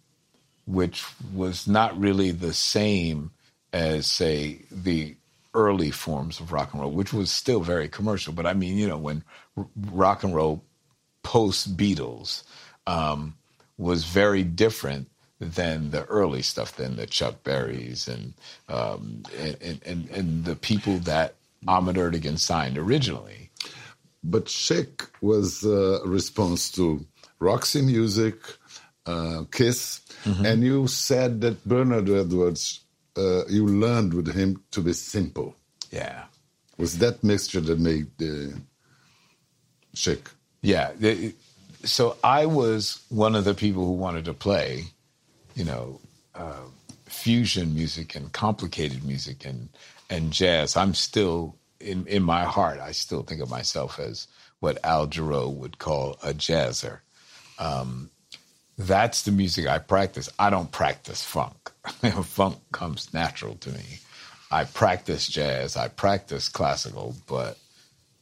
which 0.66 1.04
was 1.34 1.66
not 1.66 1.98
really 1.98 2.30
the 2.30 2.54
same 2.54 3.30
as, 3.72 4.06
say, 4.06 4.62
the 4.70 5.16
early 5.54 5.90
forms 5.90 6.38
of 6.38 6.52
rock 6.52 6.72
and 6.72 6.82
roll, 6.82 6.90
which 6.90 7.12
was 7.12 7.30
still 7.30 7.60
very 7.60 7.88
commercial. 7.88 8.32
But 8.32 8.46
I 8.46 8.54
mean, 8.54 8.76
you 8.76 8.86
know, 8.86 8.98
when 8.98 9.24
r- 9.56 9.66
rock 9.90 10.22
and 10.22 10.34
roll 10.34 10.62
post 11.22 11.76
Beatles 11.76 12.44
um, 12.86 13.34
was 13.76 14.04
very 14.04 14.44
different 14.44 15.08
than 15.38 15.90
the 15.90 16.04
early 16.04 16.42
stuff, 16.42 16.76
than 16.76 16.96
the 16.96 17.06
Chuck 17.06 17.42
Berrys 17.44 18.08
and, 18.08 18.34
um, 18.68 19.22
and, 19.38 19.80
and, 19.84 20.10
and 20.10 20.44
the 20.44 20.56
people 20.56 20.98
that 21.00 21.34
Ahmet 21.68 21.96
Ertegun 21.96 22.38
signed 22.38 22.78
originally. 22.78 23.50
But 24.24 24.48
Chic 24.48 25.04
was 25.20 25.64
a 25.64 26.00
response 26.04 26.70
to 26.72 27.06
Roxy 27.38 27.82
Music, 27.82 28.36
uh, 29.04 29.44
Kiss, 29.52 30.00
mm-hmm. 30.24 30.44
and 30.44 30.62
you 30.62 30.88
said 30.88 31.40
that 31.42 31.64
Bernard 31.64 32.08
Edwards, 32.08 32.80
uh, 33.16 33.46
you 33.48 33.66
learned 33.66 34.14
with 34.14 34.34
him 34.34 34.62
to 34.72 34.80
be 34.80 34.94
simple. 34.94 35.54
Yeah. 35.90 36.24
Was 36.78 36.98
that 36.98 37.22
mixture 37.22 37.60
that 37.60 37.78
made 37.78 38.08
uh, 38.20 38.56
Chic? 39.94 40.28
Yeah. 40.62 40.92
So 41.84 42.16
I 42.24 42.46
was 42.46 43.02
one 43.10 43.36
of 43.36 43.44
the 43.44 43.54
people 43.54 43.84
who 43.86 43.92
wanted 43.92 44.24
to 44.24 44.34
play, 44.34 44.86
you 45.56 45.64
know, 45.64 46.00
uh, 46.34 46.66
fusion 47.06 47.74
music 47.74 48.14
and 48.14 48.32
complicated 48.32 49.02
music 49.02 49.44
and 49.44 49.70
and 50.08 50.32
jazz. 50.32 50.76
I'm 50.76 50.94
still 50.94 51.56
in 51.80 52.06
in 52.06 52.22
my 52.22 52.44
heart. 52.44 52.78
I 52.78 52.92
still 52.92 53.22
think 53.22 53.40
of 53.40 53.50
myself 53.50 53.98
as 53.98 54.28
what 54.60 54.78
Al 54.84 55.08
Jarreau 55.08 55.52
would 55.52 55.78
call 55.78 56.18
a 56.22 56.32
jazzer. 56.32 56.98
Um, 57.58 58.10
that's 58.78 59.22
the 59.22 59.32
music 59.32 59.66
I 59.66 59.78
practice. 59.78 60.28
I 60.38 60.50
don't 60.50 60.70
practice 60.70 61.24
funk. 61.24 61.72
funk 62.24 62.58
comes 62.72 63.12
natural 63.14 63.54
to 63.56 63.70
me. 63.70 64.00
I 64.50 64.64
practice 64.64 65.26
jazz. 65.26 65.76
I 65.76 65.88
practice 65.88 66.48
classical, 66.50 67.16
but 67.26 67.56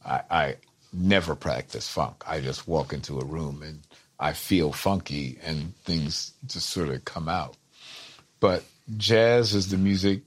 I, 0.05 0.21
I 0.31 0.55
never 0.93 1.35
practice 1.35 1.89
funk. 1.89 2.23
I 2.25 2.39
just 2.39 2.67
walk 2.67 2.93
into 2.93 3.19
a 3.19 3.25
room 3.25 3.61
and 3.61 3.81
I 4.19 4.33
feel 4.33 4.71
funky 4.71 5.37
and 5.43 5.75
things 5.83 6.33
just 6.45 6.69
sort 6.69 6.89
of 6.89 7.05
come 7.05 7.27
out. 7.29 7.57
But 8.39 8.63
jazz 8.97 9.53
is 9.53 9.69
the 9.69 9.77
music 9.77 10.21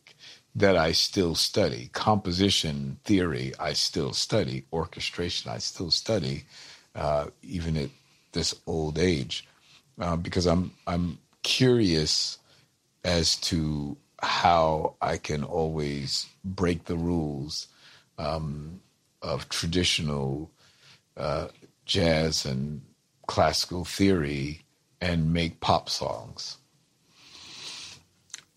that 0.55 0.77
I 0.77 0.93
still 0.93 1.35
study. 1.35 1.91
Composition 1.93 2.99
theory, 3.05 3.53
I 3.59 3.73
still 3.75 4.13
study. 4.13 4.65
Orchestration, 4.73 5.51
I 5.51 5.59
still 5.59 5.91
study, 5.91 6.45
uh, 6.95 7.27
even 7.43 7.77
at 7.77 7.91
this 8.33 8.55
old 8.67 8.99
age, 8.99 9.47
uh, 10.01 10.17
because 10.17 10.47
I'm 10.47 10.73
I'm 10.87 11.19
curious 11.43 12.39
as 13.05 13.37
to 13.37 13.97
how 14.21 14.95
I 15.01 15.17
can 15.17 15.45
always 15.45 16.27
break 16.45 16.85
the 16.85 16.97
rules 16.97 17.69
um, 18.19 18.81
of 19.23 19.49
traditional 19.49 20.51
uh, 21.17 21.49
jazz 21.85 22.45
and 22.45 22.83
classical 23.29 23.85
theory 23.85 24.65
and 25.01 25.33
make 25.33 25.61
pop 25.61 25.89
songs. 25.89 26.57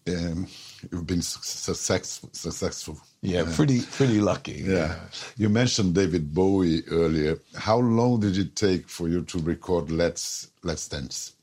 And 0.08 0.48
you've 0.92 1.06
been 1.06 1.22
successful. 1.22 2.30
successful. 2.34 3.00
Yeah, 3.22 3.44
pretty 3.56 3.82
pretty 3.82 4.20
lucky. 4.20 4.64
Yeah. 4.66 4.74
yeah. 4.74 4.96
You 5.38 5.50
mentioned 5.50 5.94
David 5.94 6.34
Bowie 6.34 6.82
earlier. 6.90 7.38
How 7.56 7.78
long 7.78 8.22
did 8.22 8.36
it 8.36 8.56
take 8.56 8.90
for 8.90 9.08
you 9.08 9.22
to 9.26 9.38
record 9.38 9.92
Let's 9.92 10.50
Let's 10.64 10.88
Dance? 10.88 11.34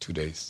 Two 0.00 0.14
days. 0.14 0.48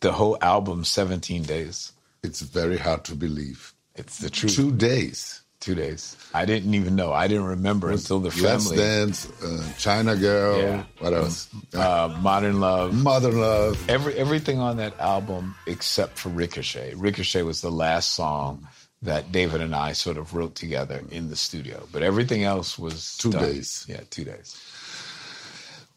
The 0.00 0.12
whole 0.12 0.36
album, 0.42 0.84
seventeen 0.84 1.44
days. 1.44 1.92
It's 2.22 2.42
very 2.42 2.76
hard 2.76 3.04
to 3.04 3.14
believe. 3.14 3.72
It's 3.94 4.18
the 4.18 4.28
truth. 4.28 4.54
Two 4.54 4.72
days. 4.72 5.40
Two 5.66 5.74
days. 5.74 6.16
I 6.32 6.44
didn't 6.44 6.74
even 6.74 6.94
know. 6.94 7.12
I 7.12 7.26
didn't 7.26 7.46
remember 7.46 7.90
until 7.90 8.20
the 8.20 8.30
family. 8.30 8.76
Let's 8.76 9.26
Dance, 9.26 9.42
uh, 9.42 9.72
China 9.76 10.14
Girl. 10.14 10.60
Yeah. 10.60 10.84
What 11.00 11.12
else? 11.12 11.48
Uh, 11.74 12.16
Modern 12.20 12.60
Love. 12.60 12.94
Modern 12.94 13.40
Love. 13.40 13.90
Every 13.90 14.14
everything 14.14 14.60
on 14.60 14.76
that 14.76 14.96
album 15.00 15.56
except 15.66 16.18
for 16.18 16.28
Ricochet. 16.28 16.94
Ricochet 16.94 17.42
was 17.42 17.62
the 17.62 17.72
last 17.72 18.12
song 18.12 18.68
that 19.02 19.32
David 19.32 19.60
and 19.60 19.74
I 19.74 19.92
sort 19.92 20.18
of 20.18 20.34
wrote 20.34 20.54
together 20.54 21.02
in 21.10 21.30
the 21.30 21.36
studio. 21.36 21.88
But 21.90 22.04
everything 22.04 22.44
else 22.44 22.78
was 22.78 23.16
two 23.16 23.32
done. 23.32 23.42
days. 23.42 23.84
Yeah, 23.88 24.02
two 24.08 24.22
days. 24.22 24.54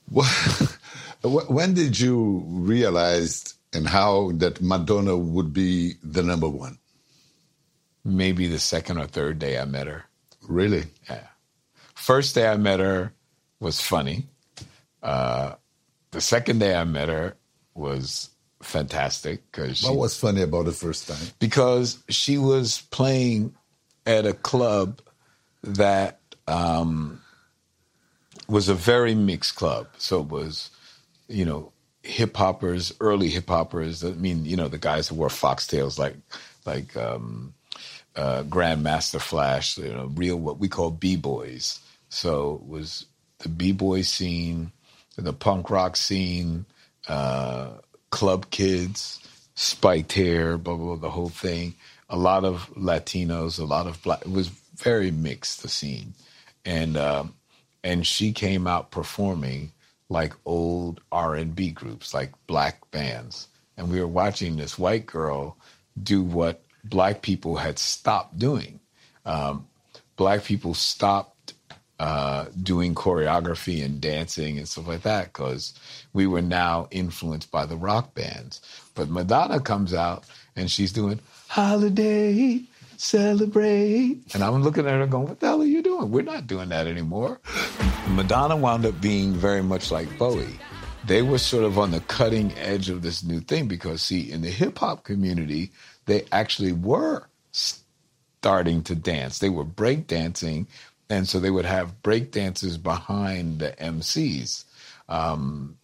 when 1.22 1.76
did 1.76 2.00
you 2.00 2.44
realize 2.48 3.54
and 3.72 3.88
how 3.88 4.32
that 4.38 4.64
Madonna 4.64 5.16
would 5.16 5.54
be 5.54 5.94
the 6.02 6.24
number 6.24 6.50
one? 6.50 6.80
Maybe 8.10 8.48
the 8.48 8.60
second 8.60 8.98
or 8.98 9.08
third 9.08 9.40
day 9.40 9.60
I 9.60 9.66
met 9.66 9.88
her. 9.88 10.06
Really? 10.48 10.86
Yeah. 11.10 11.28
First 11.96 12.36
day 12.36 12.48
I 12.48 12.58
met 12.58 12.80
her 12.80 13.14
was 13.60 13.82
funny. 13.82 14.28
Uh, 15.02 15.56
the 16.12 16.22
second 16.22 16.60
day 16.60 16.76
I 16.76 16.84
met 16.84 17.10
her 17.10 17.36
was 17.76 18.30
fantastic 18.62 19.50
because 19.52 19.84
what 19.84 19.96
was 19.96 20.20
funny 20.20 20.42
about 20.42 20.66
the 20.66 20.72
first 20.72 21.08
time? 21.08 21.28
Because 21.40 22.04
she 22.10 22.38
was 22.38 22.82
playing 22.90 23.56
at 24.06 24.26
a 24.26 24.34
club 24.34 25.02
that 25.64 26.20
um, 26.48 27.22
was 28.48 28.70
a 28.70 28.74
very 28.74 29.16
mixed 29.16 29.56
club. 29.56 29.88
So 29.98 30.22
it 30.22 30.28
was, 30.28 30.72
you 31.28 31.46
know, 31.46 31.72
hip 32.04 32.36
hoppers, 32.36 32.94
early 33.00 33.30
hip 33.30 33.50
hoppers. 33.50 34.04
I 34.04 34.12
mean, 34.12 34.46
you 34.46 34.58
know, 34.58 34.68
the 34.68 34.78
guys 34.78 35.08
who 35.08 35.16
wore 35.16 35.30
foxtails 35.30 36.00
like 36.00 36.16
like 36.66 36.96
um, 36.98 37.54
uh, 38.16 38.44
Grandmaster 38.44 39.22
Flash. 39.22 39.78
You 39.78 39.94
know, 39.94 40.12
real 40.14 40.38
what 40.38 40.60
we 40.60 40.68
call 40.68 40.92
b 40.92 41.16
boys. 41.16 41.80
So 42.10 42.62
it 42.64 42.70
was 42.70 43.06
the 43.40 43.50
b 43.50 43.72
boy 43.72 44.02
scene, 44.02 44.72
the 45.18 45.34
punk 45.34 45.70
rock 45.70 45.96
scene, 45.96 46.66
uh, 47.08 47.72
club 48.10 48.50
kids, 48.50 49.20
spiked 49.56 50.14
hair, 50.14 50.58
blah, 50.58 50.76
blah 50.76 50.96
blah, 50.96 50.96
the 50.96 51.10
whole 51.10 51.30
thing. 51.30 51.76
A 52.10 52.18
lot 52.18 52.44
of 52.44 52.70
Latinos, 52.76 53.60
a 53.60 53.66
lot 53.66 53.88
of 53.88 54.02
black. 54.02 54.22
It 54.22 54.32
was 54.32 54.50
very 54.76 55.12
mixed 55.12 55.62
the 55.62 55.70
scene, 55.70 56.14
and 56.66 56.98
um, 56.98 57.36
and 57.84 58.06
she 58.06 58.32
came 58.32 58.68
out 58.68 58.92
performing 58.92 59.72
like 60.10 60.34
old 60.46 61.02
R&B 61.12 61.72
groups, 61.72 62.14
like 62.14 62.32
black 62.48 62.90
bands. 62.92 63.48
And 63.78 63.90
we 63.90 64.00
were 64.02 64.08
watching 64.08 64.58
this 64.58 64.78
white 64.78 65.06
girl 65.06 65.56
do 66.02 66.24
what 66.24 66.64
black 66.84 67.22
people 67.22 67.58
had 67.58 67.80
stopped 67.80 68.38
doing. 68.38 68.80
Um, 69.26 69.68
black 70.16 70.44
people 70.44 70.74
stopped 70.74 71.54
uh, 72.00 72.46
doing 72.64 72.96
choreography 72.96 73.84
and 73.84 74.00
dancing 74.00 74.58
and 74.58 74.68
stuff 74.68 74.88
like 74.88 75.02
that 75.02 75.26
because 75.26 75.74
we 76.14 76.26
were 76.26 76.42
now 76.42 76.88
influenced 76.92 77.52
by 77.52 77.66
the 77.66 77.76
rock 77.76 78.14
bands. 78.14 78.62
But 78.96 79.10
Madonna 79.10 79.60
comes 79.60 79.94
out 79.94 80.24
and 80.56 80.72
she's 80.72 80.94
doing 80.94 81.20
Holiday, 81.50 82.62
celebrate. 82.98 84.22
And 84.34 84.44
I'm 84.44 84.64
looking 84.64 84.86
at 84.86 84.94
her 84.94 85.08
going, 85.08 85.28
what 85.28 85.40
the 85.40 85.48
hell 85.48 85.62
are 85.62 85.66
you 85.66 85.82
doing? 85.82 86.12
We're 86.12 86.22
not 86.22 86.48
doing 86.48 86.70
that 86.70 86.88
anymore. 86.88 87.40
Madonna 88.10 88.56
wound 88.56 88.86
up 88.86 89.02
being 89.02 89.34
very 89.34 89.64
much 89.64 89.92
like 89.92 90.18
Bowie. 90.18 90.60
They 91.06 91.22
were 91.22 91.38
sort 91.38 91.64
of 91.64 91.80
on 91.80 91.92
the 91.92 92.02
cutting 92.02 92.54
edge 92.58 92.90
of 92.90 93.02
this 93.02 93.24
new 93.24 93.40
thing 93.40 93.68
because, 93.68 94.02
see, 94.02 94.32
in 94.32 94.42
the 94.42 94.50
hip 94.50 94.78
hop 94.78 95.04
community, 95.04 95.72
they 96.10 96.26
actually 96.32 96.74
were 96.74 97.28
starting 97.52 98.84
to 98.84 98.96
dance. 98.96 99.40
They 99.40 99.50
were 99.50 99.64
break 99.64 100.08
dancing, 100.08 100.68
and 101.10 101.28
so 101.28 101.40
they 101.40 101.52
would 101.52 101.66
have 101.66 102.02
break 102.02 102.32
dancers 102.32 102.78
behind 102.78 103.60
the 103.60 103.72
MCs. 103.72 104.66
Um, 105.08 105.78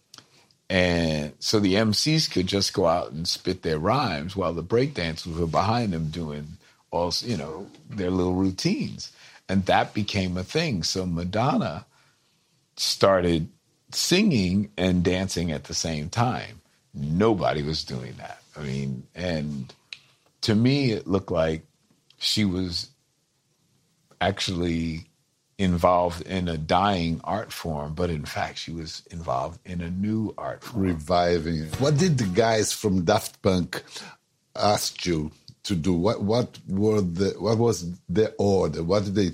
and 0.68 1.32
so 1.38 1.60
the 1.60 1.74
MCs 1.74 2.30
could 2.30 2.46
just 2.46 2.74
go 2.74 2.86
out 2.86 3.12
and 3.12 3.26
spit 3.28 3.62
their 3.62 3.78
rhymes 3.78 4.34
while 4.34 4.52
the 4.52 4.62
break 4.62 4.94
dancers 4.94 5.36
were 5.36 5.46
behind 5.46 5.92
them 5.92 6.08
doing 6.08 6.58
also, 6.90 7.26
you 7.26 7.36
know, 7.36 7.66
their 7.88 8.10
little 8.10 8.34
routines. 8.34 9.12
And 9.48 9.64
that 9.66 9.94
became 9.94 10.36
a 10.36 10.42
thing. 10.42 10.82
So 10.82 11.06
Madonna 11.06 11.86
started 12.76 13.48
singing 13.92 14.70
and 14.76 15.04
dancing 15.04 15.52
at 15.52 15.64
the 15.64 15.74
same 15.74 16.08
time. 16.08 16.60
Nobody 16.94 17.62
was 17.62 17.84
doing 17.84 18.14
that. 18.18 18.40
I 18.56 18.62
mean, 18.62 19.06
and 19.14 19.72
to 20.46 20.54
me, 20.54 20.92
it 20.92 21.08
looked 21.08 21.32
like 21.32 21.66
she 22.18 22.44
was 22.44 22.90
actually 24.20 25.06
involved 25.58 26.22
in 26.22 26.46
a 26.46 26.56
dying 26.56 27.20
art 27.24 27.52
form, 27.52 27.94
but 27.94 28.10
in 28.10 28.24
fact, 28.24 28.58
she 28.58 28.70
was 28.70 29.02
involved 29.10 29.58
in 29.64 29.80
a 29.80 29.90
new 29.90 30.32
art 30.38 30.62
form. 30.62 30.84
Reviving 30.84 31.64
it. 31.64 31.80
What 31.80 31.98
did 31.98 32.18
the 32.18 32.26
guys 32.26 32.72
from 32.72 33.04
Daft 33.04 33.42
Punk 33.42 33.82
ask 34.54 35.04
you 35.04 35.32
to 35.64 35.74
do? 35.74 35.94
What 35.94 36.22
what 36.22 36.60
were 36.68 37.00
the 37.00 37.34
what 37.40 37.58
was 37.58 37.90
the 38.08 38.32
order? 38.38 38.84
What 38.84 39.04
did 39.04 39.16
they 39.16 39.32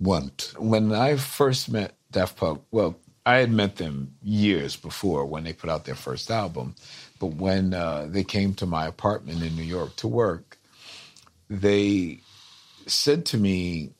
want? 0.00 0.54
When 0.56 0.92
I 0.92 1.16
first 1.16 1.70
met 1.70 1.92
Daft 2.10 2.38
Punk, 2.38 2.62
well, 2.70 2.96
I 3.26 3.36
had 3.36 3.50
met 3.50 3.76
them 3.76 4.14
years 4.22 4.76
before 4.76 5.26
when 5.26 5.44
they 5.44 5.52
put 5.52 5.68
out 5.68 5.84
their 5.84 5.94
first 5.94 6.30
album, 6.30 6.74
but 7.18 7.34
when 7.34 7.74
uh, 7.74 8.06
they 8.08 8.24
came 8.24 8.54
to 8.54 8.66
my 8.66 8.86
apartment 8.86 9.42
in 9.42 9.56
New 9.56 9.62
York 9.62 9.96
to 9.96 10.08
work, 10.08 10.53
they 11.60 12.20
said 12.86 13.26
to 13.26 13.38
me 13.38 13.90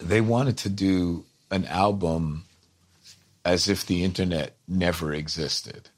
they 0.00 0.20
wanted 0.20 0.58
to 0.58 0.68
do 0.68 1.24
an 1.50 1.64
album 1.66 2.44
as 3.44 3.68
if 3.68 3.86
the 3.86 4.04
internet 4.04 4.54
never 4.66 5.12
existed. 5.12 5.88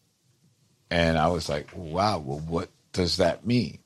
And 0.91 1.19
I 1.19 1.29
was 1.29 1.49
like, 1.49 1.69
wow, 1.75 2.19
well, 2.19 2.39
what 2.41 2.69
does 2.93 3.17
that 3.17 3.47
mean? 3.47 3.79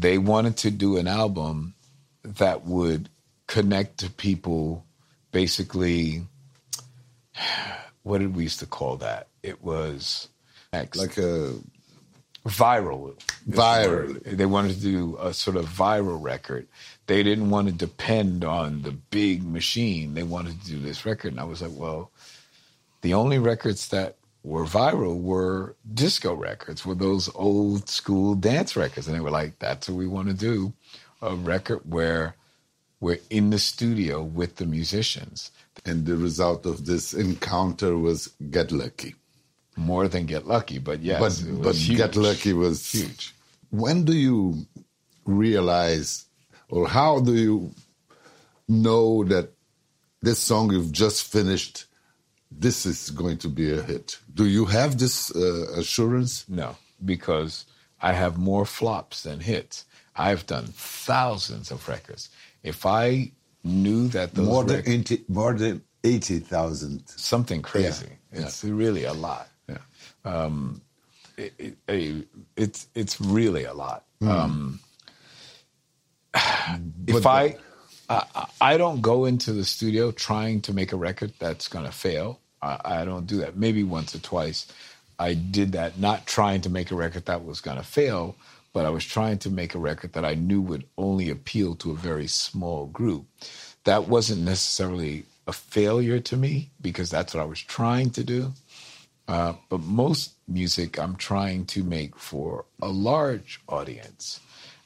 they 0.00 0.18
wanted 0.18 0.56
to 0.58 0.70
do 0.70 0.96
an 0.96 1.08
album 1.08 1.74
that 2.22 2.64
would 2.64 3.08
connect 3.46 3.98
to 3.98 4.10
people 4.10 4.84
basically 5.32 6.22
what 8.02 8.18
did 8.18 8.34
we 8.34 8.44
used 8.44 8.60
to 8.60 8.66
call 8.66 8.96
that 8.96 9.28
it 9.42 9.62
was 9.62 10.28
like 10.72 11.16
a 11.18 11.54
viral 12.46 13.14
viral 13.48 14.22
they 14.24 14.46
wanted 14.46 14.74
to 14.74 14.80
do 14.80 15.16
a 15.20 15.34
sort 15.34 15.56
of 15.56 15.66
viral 15.66 16.22
record 16.22 16.66
they 17.06 17.22
didn't 17.22 17.50
want 17.50 17.66
to 17.66 17.74
depend 17.74 18.44
on 18.44 18.82
the 18.82 18.92
big 18.92 19.42
machine 19.44 20.14
they 20.14 20.22
wanted 20.22 20.60
to 20.60 20.66
do 20.68 20.78
this 20.78 21.04
record 21.04 21.32
and 21.32 21.40
i 21.40 21.44
was 21.44 21.60
like 21.60 21.72
well 21.74 22.10
the 23.02 23.14
only 23.14 23.38
records 23.38 23.88
that 23.88 24.16
were 24.46 24.64
viral 24.64 25.20
were 25.20 25.74
disco 25.92 26.32
records, 26.32 26.86
were 26.86 26.94
those 26.94 27.28
old 27.34 27.88
school 27.88 28.36
dance 28.36 28.76
records. 28.76 29.08
And 29.08 29.16
they 29.16 29.20
were 29.20 29.30
like, 29.30 29.58
that's 29.58 29.88
what 29.88 29.98
we 29.98 30.06
want 30.06 30.28
to 30.28 30.34
do 30.34 30.72
a 31.22 31.34
record 31.34 31.80
where 31.84 32.36
we're 33.00 33.18
in 33.30 33.50
the 33.50 33.58
studio 33.58 34.22
with 34.22 34.56
the 34.56 34.66
musicians. 34.66 35.50
And 35.84 36.06
the 36.06 36.16
result 36.16 36.64
of 36.64 36.86
this 36.86 37.12
encounter 37.12 37.98
was 37.98 38.28
Get 38.50 38.70
Lucky. 38.70 39.14
More 39.76 40.08
than 40.08 40.26
Get 40.26 40.46
Lucky, 40.46 40.78
but 40.78 41.02
yes. 41.02 41.42
But, 41.42 41.62
but 41.62 41.76
Get 41.76 42.16
Lucky 42.16 42.52
was 42.52 42.90
huge. 42.90 43.34
When 43.70 44.04
do 44.04 44.16
you 44.16 44.66
realize, 45.24 46.24
or 46.68 46.88
how 46.88 47.20
do 47.20 47.34
you 47.34 47.74
know 48.68 49.24
that 49.24 49.50
this 50.22 50.38
song 50.38 50.72
you've 50.72 50.92
just 50.92 51.30
finished 51.30 51.86
this 52.50 52.86
is 52.86 53.10
going 53.10 53.38
to 53.38 53.48
be 53.48 53.72
a 53.72 53.82
hit. 53.82 54.18
Do 54.32 54.46
you 54.46 54.66
have 54.66 54.98
this 54.98 55.34
uh, 55.34 55.66
assurance? 55.76 56.48
No, 56.48 56.76
because 57.04 57.64
I 58.00 58.12
have 58.12 58.38
more 58.38 58.64
flops 58.64 59.22
than 59.22 59.40
hits. 59.40 59.84
I've 60.14 60.46
done 60.46 60.66
thousands 60.66 61.70
of 61.70 61.88
records. 61.88 62.30
If 62.62 62.86
I 62.86 63.32
knew 63.64 64.08
that 64.08 64.34
those 64.34 64.46
more 64.46 64.64
than 64.64 64.82
80, 64.86 65.24
more 65.28 65.54
than 65.54 65.82
eighty 66.04 66.38
thousand, 66.38 67.06
something 67.08 67.62
crazy. 67.62 68.06
Yeah. 68.32 68.42
It's 68.42 68.64
yeah. 68.64 68.70
really 68.72 69.04
a 69.04 69.12
lot. 69.12 69.48
Um, 70.26 70.82
it, 71.36 71.76
it, 71.88 72.28
it's 72.56 72.88
it's 72.94 73.20
really 73.20 73.64
a 73.64 73.74
lot. 73.74 74.04
Mm. 74.20 74.28
Um, 74.28 74.80
if 77.06 77.26
I 77.26 77.56
I, 78.08 78.46
I 78.60 78.76
don't 78.76 79.00
go 79.00 79.24
into 79.24 79.52
the 79.52 79.64
studio 79.64 80.12
trying 80.12 80.60
to 80.62 80.72
make 80.72 80.92
a 80.92 80.96
record 80.96 81.32
that's 81.38 81.68
going 81.68 81.84
to 81.84 81.92
fail. 81.92 82.40
I, 82.62 82.80
I, 82.84 83.04
don't 83.04 83.26
do 83.26 83.38
that. 83.38 83.56
Maybe 83.56 83.84
once 83.84 84.14
or 84.14 84.20
twice 84.20 84.66
I 85.18 85.34
did 85.34 85.72
that, 85.72 85.98
not 85.98 86.26
trying 86.26 86.60
to 86.62 86.70
make 86.70 86.90
a 86.90 86.94
record 86.94 87.26
that 87.26 87.44
was 87.44 87.60
going 87.60 87.76
to 87.76 87.82
fail, 87.82 88.36
but 88.72 88.86
I 88.86 88.90
was 88.90 89.04
trying 89.04 89.38
to 89.38 89.50
make 89.50 89.74
a 89.74 89.78
record 89.78 90.12
that 90.12 90.24
I 90.24 90.34
knew 90.34 90.60
would 90.60 90.84
only 90.96 91.30
appeal 91.30 91.74
to 91.76 91.90
a 91.90 91.96
very 91.96 92.26
small 92.26 92.86
group. 92.86 93.26
That 93.84 94.08
wasn't 94.08 94.42
necessarily 94.42 95.24
a 95.46 95.52
failure 95.52 96.20
to 96.20 96.36
me 96.36 96.70
because 96.80 97.10
that's 97.10 97.34
what 97.34 97.42
I 97.42 97.46
was 97.46 97.60
trying 97.60 98.10
to 98.10 98.24
do. 98.24 98.52
Uh, 99.28 99.54
but 99.68 99.80
most 99.80 100.34
music 100.46 100.98
I'm 100.98 101.16
trying 101.16 101.66
to 101.66 101.82
make 101.82 102.16
for 102.16 102.64
a 102.80 102.88
large 102.88 103.60
audience. 103.68 104.40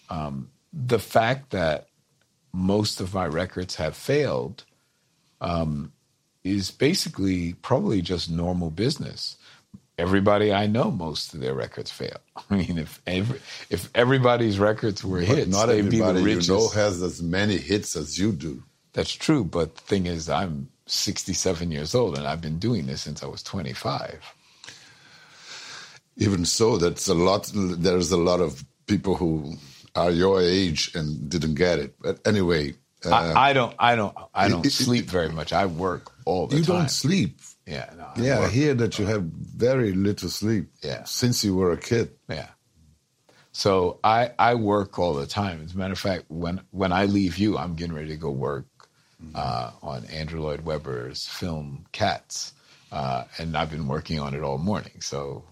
Um, 0.08 0.50
the 0.72 0.98
fact 0.98 1.50
that 1.50 1.88
most 2.52 3.00
of 3.00 3.14
my 3.14 3.26
records 3.26 3.76
have 3.76 3.96
failed 3.96 4.64
um, 5.40 5.92
is 6.42 6.70
basically 6.70 7.54
probably 7.54 8.00
just 8.00 8.30
normal 8.30 8.70
business. 8.70 9.36
Everybody 9.98 10.52
I 10.52 10.66
know, 10.66 10.90
most 10.90 11.34
of 11.34 11.40
their 11.40 11.54
records 11.54 11.90
fail. 11.90 12.16
I 12.50 12.56
mean, 12.56 12.78
if 12.78 13.00
every, 13.06 13.40
if 13.68 13.90
everybody's 13.94 14.58
records 14.58 15.04
were 15.04 15.20
but 15.20 15.28
hits, 15.28 15.50
not 15.50 15.68
everybody 15.68 16.22
you 16.22 16.40
know 16.48 16.68
has 16.68 17.02
as 17.02 17.22
many 17.22 17.58
hits 17.58 17.94
as 17.94 18.18
you 18.18 18.32
do. 18.32 18.62
That's 18.94 19.12
true, 19.12 19.44
but 19.44 19.76
the 19.76 19.82
thing 19.82 20.06
is, 20.06 20.28
I'm 20.28 20.69
67 20.90 21.70
years 21.70 21.94
old, 21.94 22.18
and 22.18 22.26
I've 22.26 22.40
been 22.40 22.58
doing 22.58 22.86
this 22.86 23.02
since 23.02 23.22
I 23.22 23.26
was 23.26 23.42
25. 23.42 24.34
Even 26.16 26.44
so, 26.44 26.76
that's 26.76 27.08
a 27.08 27.14
lot. 27.14 27.50
There's 27.54 28.10
a 28.10 28.16
lot 28.16 28.40
of 28.40 28.64
people 28.86 29.14
who 29.14 29.54
are 29.94 30.10
your 30.10 30.42
age 30.42 30.94
and 30.94 31.28
didn't 31.28 31.54
get 31.54 31.78
it. 31.78 31.94
But 32.00 32.20
anyway, 32.26 32.74
uh, 33.06 33.10
I, 33.10 33.50
I, 33.50 33.52
don't, 33.52 33.74
I 33.78 33.96
don't, 33.96 34.16
I 34.34 34.48
don't 34.48 34.66
it, 34.66 34.70
sleep 34.70 35.04
it, 35.04 35.10
very 35.10 35.30
much. 35.30 35.52
I 35.52 35.66
work 35.66 36.12
all 36.24 36.46
the 36.46 36.56
you 36.56 36.64
time. 36.64 36.74
You 36.74 36.80
don't 36.80 36.90
sleep. 36.90 37.40
Yeah, 37.66 37.88
no, 37.96 38.08
I 38.16 38.20
yeah. 38.20 38.40
I 38.40 38.48
hear 38.48 38.74
that 38.74 38.98
you 38.98 39.06
have 39.06 39.22
very 39.22 39.92
little 39.92 40.28
sleep. 40.28 40.70
Yeah, 40.82 41.04
since 41.04 41.44
you 41.44 41.54
were 41.54 41.72
a 41.72 41.76
kid. 41.76 42.10
Yeah. 42.28 42.48
So 43.52 44.00
I 44.02 44.32
I 44.38 44.56
work 44.56 44.98
all 44.98 45.14
the 45.14 45.26
time. 45.26 45.62
As 45.64 45.74
a 45.74 45.78
matter 45.78 45.92
of 45.92 45.98
fact, 45.98 46.24
when 46.28 46.60
when 46.72 46.92
I 46.92 47.04
leave 47.04 47.38
you, 47.38 47.56
I'm 47.56 47.74
getting 47.74 47.94
ready 47.94 48.08
to 48.08 48.16
go 48.16 48.30
work 48.30 48.66
mm-hmm. 49.22 49.36
uh, 49.36 49.70
on 49.82 50.04
Andrew 50.06 50.40
Lloyd 50.40 50.64
Webber's 50.64 51.26
film 51.26 51.86
Cats, 51.92 52.52
uh, 52.92 53.24
and 53.38 53.56
I've 53.56 53.70
been 53.70 53.86
working 53.86 54.18
on 54.18 54.34
it 54.34 54.42
all 54.42 54.58
morning. 54.58 55.00
So 55.00 55.44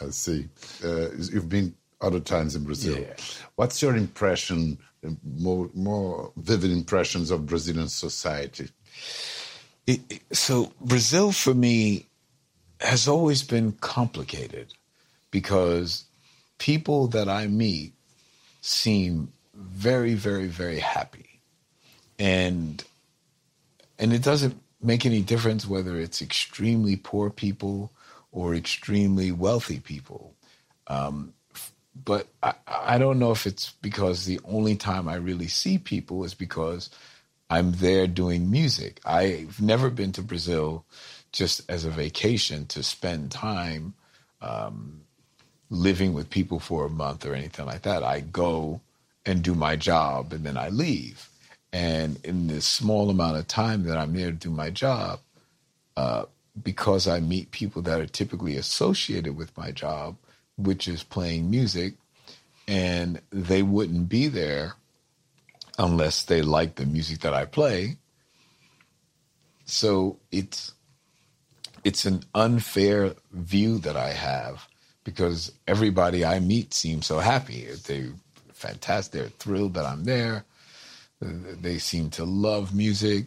I 0.00 0.10
see. 0.10 0.48
Uh, 0.84 1.10
you've 1.12 1.48
been 1.48 1.74
other 2.00 2.20
times 2.20 2.54
in 2.54 2.64
Brazil. 2.64 2.98
Yeah. 2.98 3.14
What's 3.56 3.82
your 3.82 3.96
impression, 3.96 4.78
more 5.24 5.70
more 5.74 6.32
vivid 6.36 6.70
impressions 6.70 7.30
of 7.30 7.46
Brazilian 7.46 7.88
society? 7.88 8.68
It, 9.86 10.00
it, 10.10 10.36
so 10.36 10.72
Brazil 10.80 11.32
for 11.32 11.54
me 11.54 12.06
has 12.80 13.08
always 13.08 13.42
been 13.42 13.72
complicated 13.72 14.74
because 15.30 16.04
people 16.58 17.08
that 17.08 17.28
I 17.28 17.46
meet 17.46 17.94
seem 18.60 19.32
very, 19.54 20.14
very, 20.14 20.46
very 20.46 20.78
happy, 20.78 21.40
and 22.18 22.84
and 23.98 24.12
it 24.12 24.22
doesn't 24.22 24.60
make 24.80 25.04
any 25.04 25.22
difference 25.22 25.66
whether 25.66 25.98
it's 25.98 26.22
extremely 26.22 26.96
poor 26.96 27.30
people 27.30 27.92
or 28.30 28.54
extremely 28.54 29.32
wealthy 29.32 29.80
people. 29.80 30.34
Um, 30.86 31.34
but 32.04 32.28
I, 32.42 32.54
I 32.66 32.98
don't 32.98 33.18
know 33.18 33.32
if 33.32 33.46
it's 33.46 33.72
because 33.82 34.24
the 34.24 34.40
only 34.44 34.76
time 34.76 35.08
I 35.08 35.16
really 35.16 35.48
see 35.48 35.78
people 35.78 36.24
is 36.24 36.34
because 36.34 36.90
I'm 37.50 37.72
there 37.72 38.06
doing 38.06 38.50
music. 38.50 39.00
I've 39.04 39.60
never 39.60 39.90
been 39.90 40.12
to 40.12 40.22
Brazil 40.22 40.84
just 41.32 41.68
as 41.68 41.84
a 41.84 41.90
vacation 41.90 42.66
to 42.66 42.82
spend 42.82 43.30
time 43.30 43.94
um, 44.40 45.02
living 45.70 46.14
with 46.14 46.30
people 46.30 46.60
for 46.60 46.86
a 46.86 46.90
month 46.90 47.26
or 47.26 47.34
anything 47.34 47.66
like 47.66 47.82
that. 47.82 48.02
I 48.02 48.20
go 48.20 48.80
and 49.26 49.42
do 49.42 49.54
my 49.54 49.76
job 49.76 50.32
and 50.32 50.44
then 50.44 50.56
I 50.56 50.68
leave. 50.68 51.27
And 51.72 52.18
in 52.24 52.46
this 52.46 52.66
small 52.66 53.10
amount 53.10 53.36
of 53.36 53.46
time 53.46 53.84
that 53.84 53.98
I'm 53.98 54.14
there 54.14 54.30
to 54.30 54.36
do 54.36 54.50
my 54.50 54.70
job, 54.70 55.20
uh, 55.96 56.24
because 56.62 57.06
I 57.06 57.20
meet 57.20 57.50
people 57.50 57.82
that 57.82 58.00
are 58.00 58.06
typically 58.06 58.56
associated 58.56 59.36
with 59.36 59.56
my 59.56 59.70
job, 59.70 60.16
which 60.56 60.88
is 60.88 61.02
playing 61.02 61.50
music, 61.50 61.94
and 62.66 63.20
they 63.30 63.62
wouldn't 63.62 64.08
be 64.08 64.28
there 64.28 64.74
unless 65.78 66.24
they 66.24 66.42
like 66.42 66.74
the 66.74 66.86
music 66.86 67.20
that 67.20 67.34
I 67.34 67.44
play. 67.44 67.96
So 69.64 70.18
it's 70.32 70.72
it's 71.84 72.04
an 72.04 72.22
unfair 72.34 73.14
view 73.32 73.78
that 73.78 73.96
I 73.96 74.12
have 74.12 74.66
because 75.04 75.52
everybody 75.66 76.24
I 76.24 76.40
meet 76.40 76.74
seems 76.74 77.06
so 77.06 77.18
happy. 77.18 77.66
they're 77.86 78.12
fantastic. 78.52 79.12
They're 79.12 79.28
thrilled 79.30 79.74
that 79.74 79.86
I'm 79.86 80.04
there. 80.04 80.44
They 81.20 81.78
seem 81.78 82.10
to 82.10 82.24
love 82.24 82.74
music. 82.74 83.26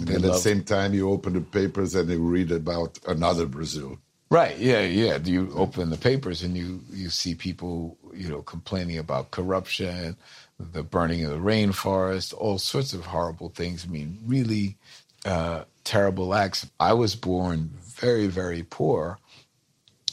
They 0.00 0.14
and 0.14 0.24
at 0.24 0.32
the 0.32 0.38
same 0.38 0.62
time, 0.62 0.94
you 0.94 1.10
open 1.10 1.34
the 1.34 1.40
papers 1.40 1.94
and 1.94 2.08
you 2.08 2.20
read 2.20 2.50
about 2.50 2.98
another 3.06 3.46
Brazil. 3.46 3.98
Right. 4.30 4.58
Yeah. 4.58 4.80
Yeah. 4.80 5.18
You 5.22 5.52
open 5.54 5.90
the 5.90 5.96
papers 5.96 6.42
and 6.42 6.56
you 6.56 6.80
you 6.92 7.10
see 7.10 7.34
people 7.34 7.96
you 8.12 8.28
know 8.28 8.42
complaining 8.42 8.98
about 8.98 9.30
corruption, 9.30 10.16
the 10.58 10.82
burning 10.82 11.24
of 11.24 11.30
the 11.30 11.38
rainforest, 11.38 12.34
all 12.34 12.58
sorts 12.58 12.92
of 12.92 13.06
horrible 13.06 13.50
things. 13.50 13.86
I 13.86 13.92
mean, 13.92 14.18
really 14.26 14.76
uh, 15.24 15.64
terrible 15.84 16.34
acts. 16.34 16.68
I 16.80 16.92
was 16.94 17.14
born 17.14 17.70
very 17.80 18.26
very 18.26 18.64
poor, 18.64 19.18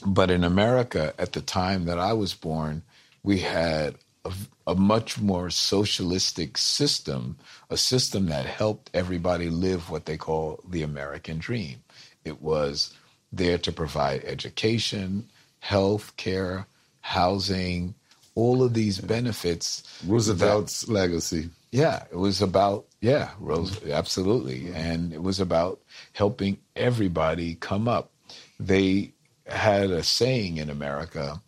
but 0.05 0.29
in 0.29 0.43
America 0.43 1.13
at 1.17 1.33
the 1.33 1.41
time 1.41 1.86
that 1.86 1.97
I 1.97 2.13
was 2.13 2.33
born, 2.33 2.83
we 3.23 3.39
had 3.39 3.95
a, 4.25 4.33
a 4.67 4.75
much 4.75 5.19
more 5.19 5.49
socialistic 5.49 6.57
system, 6.57 7.38
a 7.69 7.77
system 7.77 8.27
that 8.27 8.45
helped 8.45 8.89
everybody 8.93 9.49
live 9.49 9.89
what 9.89 10.05
they 10.05 10.17
call 10.17 10.59
the 10.67 10.83
American 10.83 11.39
dream. 11.39 11.83
It 12.23 12.41
was 12.41 12.93
there 13.31 13.57
to 13.57 13.71
provide 13.71 14.23
education, 14.23 15.29
health 15.59 16.15
care, 16.17 16.67
housing, 17.01 17.95
all 18.36 18.63
of 18.63 18.73
these 18.73 18.99
benefits. 18.99 19.83
Roosevelt's 20.07 20.81
that, 20.81 20.91
legacy. 20.91 21.49
Yeah, 21.71 22.03
it 22.12 22.17
was 22.17 22.41
about 22.41 22.86
yeah, 23.01 23.31
Rose, 23.39 23.83
absolutely, 23.89 24.71
and 24.73 25.12
it 25.12 25.21
was 25.21 25.39
about 25.41 25.81
helping 26.13 26.57
everybody 26.75 27.55
come 27.55 27.88
up. 27.88 28.12
They 28.59 29.12
had 29.45 29.89
a 29.91 30.03
saying 30.03 30.57
in 30.57 30.69
America 30.69 31.41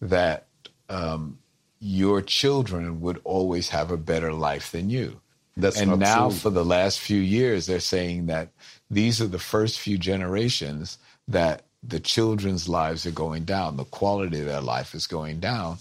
that 0.00 0.48
um, 0.88 1.38
your 1.80 2.22
children 2.22 3.00
would 3.00 3.20
always 3.24 3.68
have 3.68 3.90
a 3.90 3.96
better 3.96 4.32
life 4.32 4.72
than 4.72 4.90
you. 4.90 5.20
That's 5.56 5.80
and 5.80 5.98
now, 5.98 6.28
true. 6.28 6.38
for 6.38 6.50
the 6.50 6.64
last 6.64 7.00
few 7.00 7.20
years, 7.20 7.66
they're 7.66 7.80
saying 7.80 8.26
that 8.26 8.50
these 8.90 9.20
are 9.20 9.26
the 9.26 9.38
first 9.38 9.80
few 9.80 9.98
generations 9.98 10.98
that 11.26 11.64
the 11.82 12.00
children's 12.00 12.68
lives 12.68 13.06
are 13.06 13.12
going 13.12 13.44
down, 13.44 13.76
the 13.76 13.84
quality 13.84 14.40
of 14.40 14.46
their 14.46 14.60
life 14.60 14.94
is 14.94 15.06
going 15.06 15.40
down. 15.40 15.78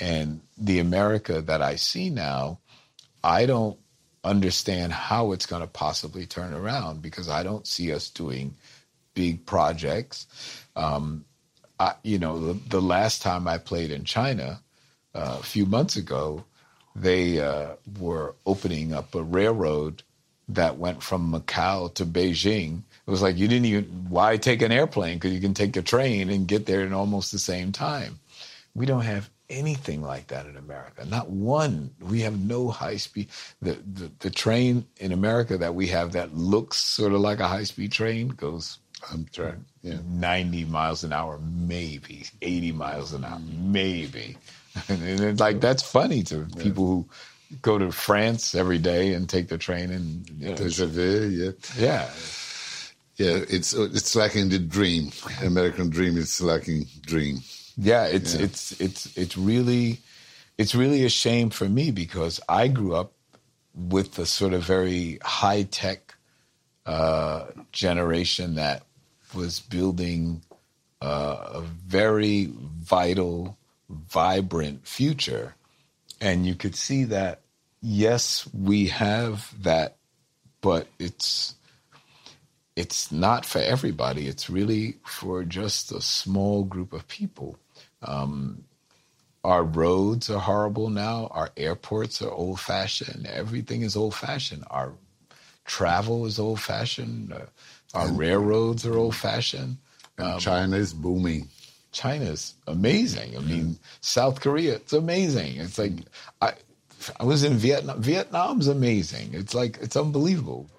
And 0.00 0.40
the 0.56 0.78
America 0.78 1.40
that 1.42 1.62
I 1.62 1.76
see 1.76 2.10
now, 2.10 2.58
I 3.22 3.46
don't 3.46 3.78
understand 4.24 4.92
how 4.92 5.32
it's 5.32 5.46
going 5.46 5.62
to 5.62 5.68
possibly 5.68 6.26
turn 6.26 6.54
around 6.54 7.02
because 7.02 7.28
I 7.28 7.42
don't 7.42 7.66
see 7.66 7.92
us 7.92 8.10
doing 8.10 8.54
big 9.14 9.46
projects. 9.46 10.26
Um, 10.76 11.24
I, 11.80 11.94
you 12.02 12.18
know, 12.18 12.38
the, 12.38 12.52
the, 12.68 12.82
last 12.82 13.22
time 13.22 13.48
I 13.48 13.58
played 13.58 13.90
in 13.90 14.04
China 14.04 14.60
a 15.14 15.42
few 15.42 15.66
months 15.66 15.96
ago, 15.96 16.44
they 16.94 17.40
uh, 17.40 17.74
were 17.98 18.34
opening 18.46 18.92
up 18.92 19.14
a 19.14 19.22
railroad 19.22 20.02
that 20.48 20.78
went 20.78 21.02
from 21.02 21.32
Macau 21.32 21.92
to 21.94 22.06
Beijing 22.06 22.82
it 23.08 23.10
was 23.10 23.22
like 23.22 23.38
you 23.38 23.48
didn't 23.48 23.64
even 23.64 23.84
why 24.10 24.36
take 24.36 24.60
an 24.60 24.70
airplane 24.70 25.14
because 25.14 25.32
you 25.32 25.40
can 25.40 25.54
take 25.54 25.78
a 25.78 25.82
train 25.82 26.28
and 26.28 26.46
get 26.46 26.66
there 26.66 26.82
in 26.82 26.92
almost 26.92 27.32
the 27.32 27.38
same 27.38 27.72
time. 27.72 28.18
We 28.74 28.84
don't 28.84 29.00
have 29.00 29.30
anything 29.48 30.02
like 30.02 30.26
that 30.26 30.44
in 30.44 30.58
America. 30.58 31.06
Not 31.06 31.30
one. 31.30 31.90
We 32.02 32.20
have 32.20 32.38
no 32.38 32.68
high 32.68 32.98
speed. 32.98 33.28
The, 33.62 33.78
the, 33.94 34.10
the 34.18 34.28
train 34.28 34.86
in 34.98 35.12
America 35.12 35.56
that 35.56 35.74
we 35.74 35.86
have 35.86 36.12
that 36.12 36.34
looks 36.34 36.76
sort 36.76 37.14
of 37.14 37.20
like 37.20 37.40
a 37.40 37.48
high 37.48 37.64
speed 37.64 37.92
train 37.92 38.28
goes. 38.28 38.78
I'm 39.10 39.24
trying. 39.32 39.64
Yeah. 39.80 40.00
90 40.06 40.66
miles 40.66 41.02
an 41.02 41.14
hour, 41.14 41.40
maybe 41.40 42.26
80 42.42 42.72
miles 42.72 43.14
an 43.14 43.24
hour, 43.24 43.40
maybe. 43.40 44.36
and 44.88 45.20
it's 45.20 45.40
like 45.40 45.60
that's 45.60 45.82
funny 45.82 46.22
to 46.24 46.46
yeah. 46.48 46.62
people 46.62 46.86
who 46.86 47.08
go 47.62 47.78
to 47.78 47.90
France 47.92 48.54
every 48.54 48.78
day 48.78 49.14
and 49.14 49.28
take 49.28 49.48
the 49.48 49.58
train 49.58 49.90
and 49.90 50.28
you 50.30 50.48
know, 50.48 50.54
yeah. 51.28 51.50
Yeah 51.76 52.10
yeah, 53.18 53.40
it's 53.48 53.72
it's 53.74 54.14
lacking 54.14 54.48
the 54.48 54.60
dream. 54.60 55.10
American 55.42 55.90
dream 55.90 56.16
is 56.16 56.40
lacking 56.40 56.86
dream. 57.02 57.40
Yeah, 57.76 58.06
it's 58.06 58.34
yeah. 58.34 58.44
it's 58.44 58.80
it's 58.80 59.18
it's 59.18 59.36
really 59.36 59.98
it's 60.56 60.74
really 60.74 61.04
a 61.04 61.08
shame 61.08 61.50
for 61.50 61.68
me 61.68 61.90
because 61.90 62.40
I 62.48 62.68
grew 62.68 62.94
up 62.94 63.12
with 63.74 64.14
the 64.14 64.24
sort 64.24 64.52
of 64.52 64.62
very 64.62 65.18
high 65.24 65.64
tech 65.64 66.14
uh, 66.86 67.46
generation 67.72 68.54
that 68.54 68.84
was 69.34 69.58
building 69.58 70.42
uh, 71.02 71.54
a 71.54 71.60
very 71.60 72.52
vital, 72.54 73.57
vibrant 73.88 74.86
future, 74.86 75.54
and 76.20 76.46
you 76.46 76.54
could 76.54 76.74
see 76.74 77.04
that. 77.04 77.40
Yes, 77.80 78.48
we 78.52 78.88
have 78.88 79.54
that, 79.62 79.96
but 80.60 80.88
it's 80.98 81.54
it's 82.76 83.10
not 83.10 83.44
for 83.44 83.58
everybody. 83.58 84.28
It's 84.28 84.48
really 84.48 84.96
for 85.04 85.42
just 85.42 85.90
a 85.90 86.00
small 86.00 86.64
group 86.64 86.92
of 86.92 87.08
people. 87.08 87.58
Um, 88.02 88.64
our 89.44 89.64
roads 89.64 90.30
are 90.30 90.38
horrible 90.38 90.90
now. 90.90 91.28
Our 91.32 91.50
airports 91.56 92.22
are 92.22 92.30
old 92.30 92.60
fashioned. 92.60 93.26
Everything 93.26 93.82
is 93.82 93.96
old 93.96 94.14
fashioned. 94.14 94.64
Our 94.70 94.92
travel 95.64 96.26
is 96.26 96.38
old 96.38 96.60
fashioned. 96.60 97.32
Uh, 97.32 97.46
our 97.94 98.08
and, 98.08 98.18
railroads 98.18 98.86
are 98.86 98.96
old 98.96 99.16
fashioned. 99.16 99.78
Um, 100.18 100.38
China 100.38 100.76
is 100.76 100.92
booming. 100.92 101.48
China's 101.98 102.54
amazing. 102.68 103.36
I 103.36 103.40
mean, 103.40 103.76
South 104.00 104.40
Korea, 104.40 104.76
it's 104.76 104.92
amazing. 104.92 105.56
It's 105.56 105.78
like 105.78 105.94
I, 106.40 106.52
I 107.18 107.24
was 107.24 107.42
in 107.42 107.54
Vietnam. 107.54 108.00
Vietnam's 108.00 108.68
amazing. 108.68 109.30
It's 109.32 109.52
like 109.52 109.78
it's 109.82 109.96
unbelievable. 109.96 110.70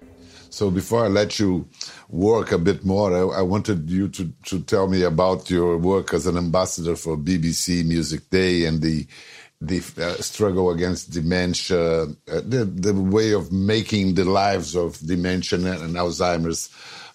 So 0.48 0.70
before 0.70 1.04
I 1.04 1.08
let 1.08 1.38
you 1.38 1.68
work 2.08 2.52
a 2.52 2.58
bit 2.58 2.86
more, 2.86 3.12
I, 3.12 3.40
I, 3.40 3.42
wanted 3.42 3.88
you 3.88 4.08
to, 4.08 4.32
to 4.46 4.60
tell 4.62 4.88
me 4.88 5.02
about 5.02 5.48
your 5.50 5.76
work 5.76 6.12
as 6.12 6.26
an 6.26 6.36
ambassador 6.36 6.96
for 6.96 7.16
BBC 7.16 7.84
Music 7.84 8.30
Day 8.30 8.64
and 8.64 8.80
the 8.80 9.06
the 9.60 9.78
uh, 9.98 10.14
struggle 10.22 10.70
against 10.70 11.10
dementia, 11.10 12.04
uh, 12.04 12.06
the 12.54 12.64
the 12.64 12.94
way 12.94 13.32
of 13.32 13.52
making 13.52 14.14
the 14.14 14.24
lives 14.24 14.74
of 14.74 14.98
dementia 15.06 15.58
and 15.58 15.96
Alzheimer's 15.96 16.70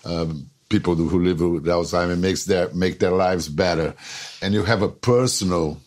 um, 0.06 0.52
people 0.70 0.96
who 0.96 1.24
live 1.24 1.42
with 1.42 1.66
Alzheimer 1.66 2.18
makes 2.18 2.46
their 2.46 2.70
make 2.74 3.00
their 3.00 3.12
lives 3.12 3.50
better, 3.50 3.94
and 4.42 4.54
you 4.54 4.64
have 4.64 4.82
a 4.82 4.90
personal, 4.90 5.82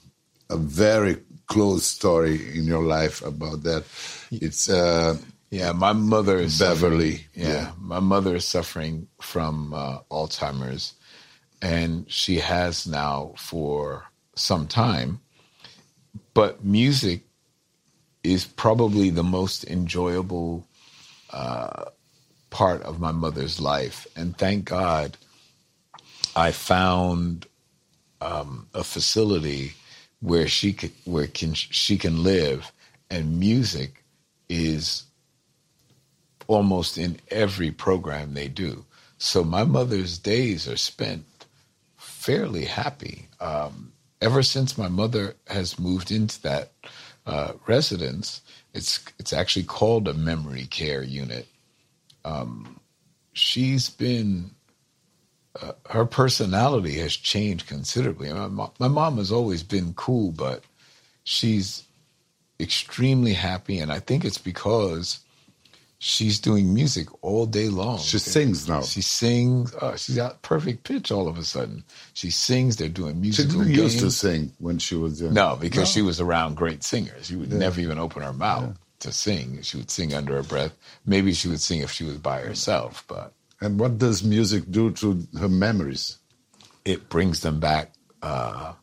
a 0.50 0.56
very 0.56 1.16
close 1.46 1.84
story 1.84 2.56
in 2.56 2.64
your 2.64 2.82
life 2.82 3.22
about 3.22 3.62
that. 3.64 3.84
It's. 4.30 4.68
Uh, 4.68 5.16
yeah, 5.50 5.72
my 5.72 5.94
mother 5.94 6.36
is 6.36 6.58
Beverly. 6.58 7.26
Yeah, 7.34 7.48
yeah, 7.48 7.70
my 7.80 8.00
mother 8.00 8.36
is 8.36 8.44
suffering 8.44 9.08
from 9.18 9.72
uh, 9.72 10.00
Alzheimer's, 10.10 10.92
and 11.62 12.10
she 12.10 12.36
has 12.36 12.86
now 12.86 13.32
for 13.38 14.04
some 14.34 14.66
time. 14.66 15.20
But 16.34 16.64
music 16.64 17.22
is 18.22 18.44
probably 18.44 19.08
the 19.08 19.22
most 19.22 19.64
enjoyable 19.64 20.66
uh, 21.30 21.86
part 22.50 22.82
of 22.82 23.00
my 23.00 23.12
mother's 23.12 23.60
life. 23.60 24.06
And 24.16 24.36
thank 24.36 24.64
God 24.64 25.16
I 26.36 26.52
found 26.52 27.46
um, 28.20 28.68
a 28.74 28.84
facility 28.84 29.74
where 30.20 30.48
she 30.48 30.72
could, 30.72 30.92
where 31.04 31.26
can 31.26 31.54
she 31.54 31.96
can 31.98 32.22
live, 32.22 32.72
and 33.10 33.38
music 33.38 34.02
is 34.48 35.04
almost 36.46 36.96
in 36.96 37.18
every 37.30 37.70
program 37.70 38.34
they 38.34 38.48
do. 38.48 38.84
So 39.18 39.44
my 39.44 39.64
mother's 39.64 40.18
days 40.18 40.68
are 40.68 40.76
spent 40.76 41.24
fairly 41.96 42.64
happy. 42.64 43.28
Um, 43.40 43.92
ever 44.20 44.42
since 44.42 44.78
my 44.78 44.88
mother 44.88 45.34
has 45.48 45.78
moved 45.78 46.10
into 46.10 46.40
that 46.42 46.70
uh, 47.26 47.52
residence, 47.66 48.42
it's 48.74 49.00
it's 49.18 49.32
actually 49.32 49.64
called 49.64 50.06
a 50.06 50.14
memory 50.14 50.66
care 50.66 51.02
unit. 51.02 51.47
Um, 52.28 52.80
she's 53.32 53.88
been 53.88 54.50
uh, 55.60 55.72
her 55.90 56.04
personality 56.04 56.98
has 56.98 57.16
changed 57.16 57.66
considerably. 57.66 58.32
My, 58.32 58.46
mom, 58.46 58.70
my 58.78 58.88
mom 58.88 59.16
has 59.18 59.32
always 59.32 59.62
been 59.62 59.94
cool, 59.94 60.32
but 60.32 60.62
she's 61.24 61.84
extremely 62.60 63.32
happy, 63.32 63.78
and 63.78 63.90
I 63.90 63.98
think 63.98 64.24
it's 64.24 64.38
because 64.38 65.20
she's 65.98 66.38
doing 66.38 66.72
music 66.72 67.08
all 67.22 67.46
day 67.46 67.68
long. 67.68 67.98
She 67.98 68.18
sings 68.18 68.68
now. 68.68 68.82
She 68.82 69.02
sings. 69.02 69.74
Oh, 69.80 69.96
she's 69.96 70.16
got 70.16 70.42
perfect 70.42 70.84
pitch 70.84 71.10
all 71.10 71.28
of 71.28 71.38
a 71.38 71.44
sudden. 71.44 71.82
She 72.12 72.30
sings. 72.30 72.76
They're 72.76 72.88
doing 72.88 73.20
music. 73.20 73.50
She 73.50 73.56
didn't 73.56 73.72
used 73.72 73.98
to 74.00 74.10
sing 74.10 74.52
when 74.58 74.78
she 74.78 74.94
was 74.94 75.20
young. 75.20 75.34
No, 75.34 75.56
because 75.60 75.80
no. 75.80 75.84
she 75.86 76.02
was 76.02 76.20
around 76.20 76.56
great 76.56 76.84
singers. 76.84 77.26
She 77.26 77.36
would 77.36 77.50
yeah. 77.50 77.58
never 77.58 77.80
even 77.80 77.98
open 77.98 78.22
her 78.22 78.32
mouth 78.32 78.64
yeah. 78.64 78.72
To 79.00 79.12
sing. 79.12 79.62
She 79.62 79.76
would 79.76 79.90
sing 79.90 80.14
under 80.14 80.34
her 80.36 80.42
breath. 80.42 80.72
Maybe 81.06 81.32
she 81.32 81.48
would 81.48 81.60
sing 81.60 81.80
if 81.80 81.90
she 81.90 82.04
was 82.04 82.18
by 82.18 82.40
herself, 82.40 83.04
but 83.08 83.32
and 83.60 83.78
what 83.78 83.98
does 83.98 84.22
music 84.22 84.64
do 84.70 84.90
to 84.92 85.26
her 85.38 85.48
memories? 85.48 86.18
It 86.84 87.08
brings 87.08 87.40
them 87.40 87.60
back. 87.60 87.92
Uh, 88.22 88.74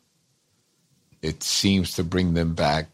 it 1.22 1.42
seems 1.42 1.94
to 1.94 2.04
bring 2.04 2.34
them 2.34 2.54
back 2.54 2.88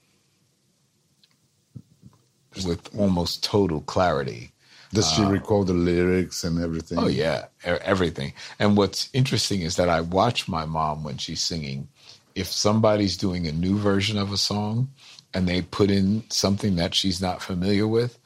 with 2.65 2.89
almost 2.97 3.43
total 3.43 3.81
clarity. 3.81 4.53
Does 4.93 5.11
she 5.11 5.23
uh, 5.23 5.31
recall 5.31 5.65
the 5.65 5.73
lyrics 5.73 6.45
and 6.45 6.63
everything? 6.63 6.99
Oh 6.99 7.09
yeah, 7.09 7.47
everything. 7.65 8.35
And 8.59 8.77
what's 8.77 9.09
interesting 9.13 9.63
is 9.63 9.77
that 9.77 9.89
I 9.89 10.03
watch 10.03 10.49
my 10.49 10.67
mom 10.67 11.03
when 11.03 11.17
she's 11.17 11.41
singing. 11.41 11.89
If 12.35 12.47
somebody's 12.47 13.17
doing 13.17 13.47
a 13.47 13.53
new 13.53 13.79
version 13.79 14.19
of 14.19 14.33
a 14.33 14.37
song 14.37 14.91
and 15.35 15.49
they 15.49 15.63
put 15.63 15.91
in 15.91 16.25
something 16.31 16.77
that 16.77 16.95
she's 16.95 17.21
not 17.21 17.43
familiar 17.43 17.87
with, 17.87 18.19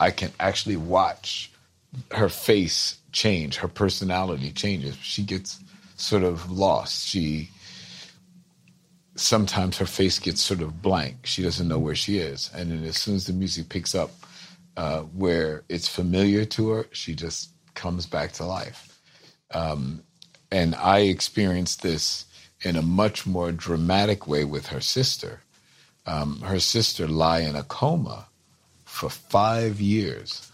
I 0.00 0.10
can 0.10 0.32
actually 0.40 0.76
watch 0.76 1.50
her 2.12 2.28
face 2.28 2.98
change, 3.12 3.56
her 3.56 3.68
personality 3.68 4.52
changes. 4.52 4.96
She 4.96 5.22
gets 5.22 5.60
sort 5.96 6.22
of 6.22 6.50
lost. 6.50 7.06
She 7.08 7.50
sometimes 9.14 9.78
her 9.78 9.86
face 9.86 10.18
gets 10.18 10.42
sort 10.42 10.60
of 10.60 10.82
blank. 10.82 11.24
She 11.24 11.42
doesn't 11.42 11.68
know 11.68 11.78
where 11.78 11.94
she 11.94 12.18
is, 12.18 12.50
and 12.54 12.70
then 12.70 12.84
as 12.84 12.98
soon 12.98 13.16
as 13.16 13.26
the 13.26 13.32
music 13.32 13.68
picks 13.68 13.94
up 13.94 14.10
uh, 14.76 15.00
where 15.00 15.64
it's 15.68 15.88
familiar 15.88 16.44
to 16.44 16.70
her, 16.70 16.86
she 16.92 17.14
just 17.14 17.50
comes 17.74 18.06
back 18.06 18.32
to 18.32 18.44
life. 18.44 19.00
Um, 19.52 20.02
and 20.50 20.74
I 20.74 21.00
experienced 21.00 21.82
this 21.82 22.26
in 22.62 22.76
a 22.76 22.82
much 22.82 23.26
more 23.26 23.52
dramatic 23.52 24.26
way 24.26 24.44
with 24.44 24.66
her 24.66 24.80
sister. 24.80 25.40
Um, 26.06 26.40
her 26.40 26.60
sister 26.60 27.08
lie 27.08 27.40
in 27.40 27.56
a 27.56 27.64
coma 27.64 28.26
for 28.84 29.10
five 29.10 29.80
years 29.80 30.50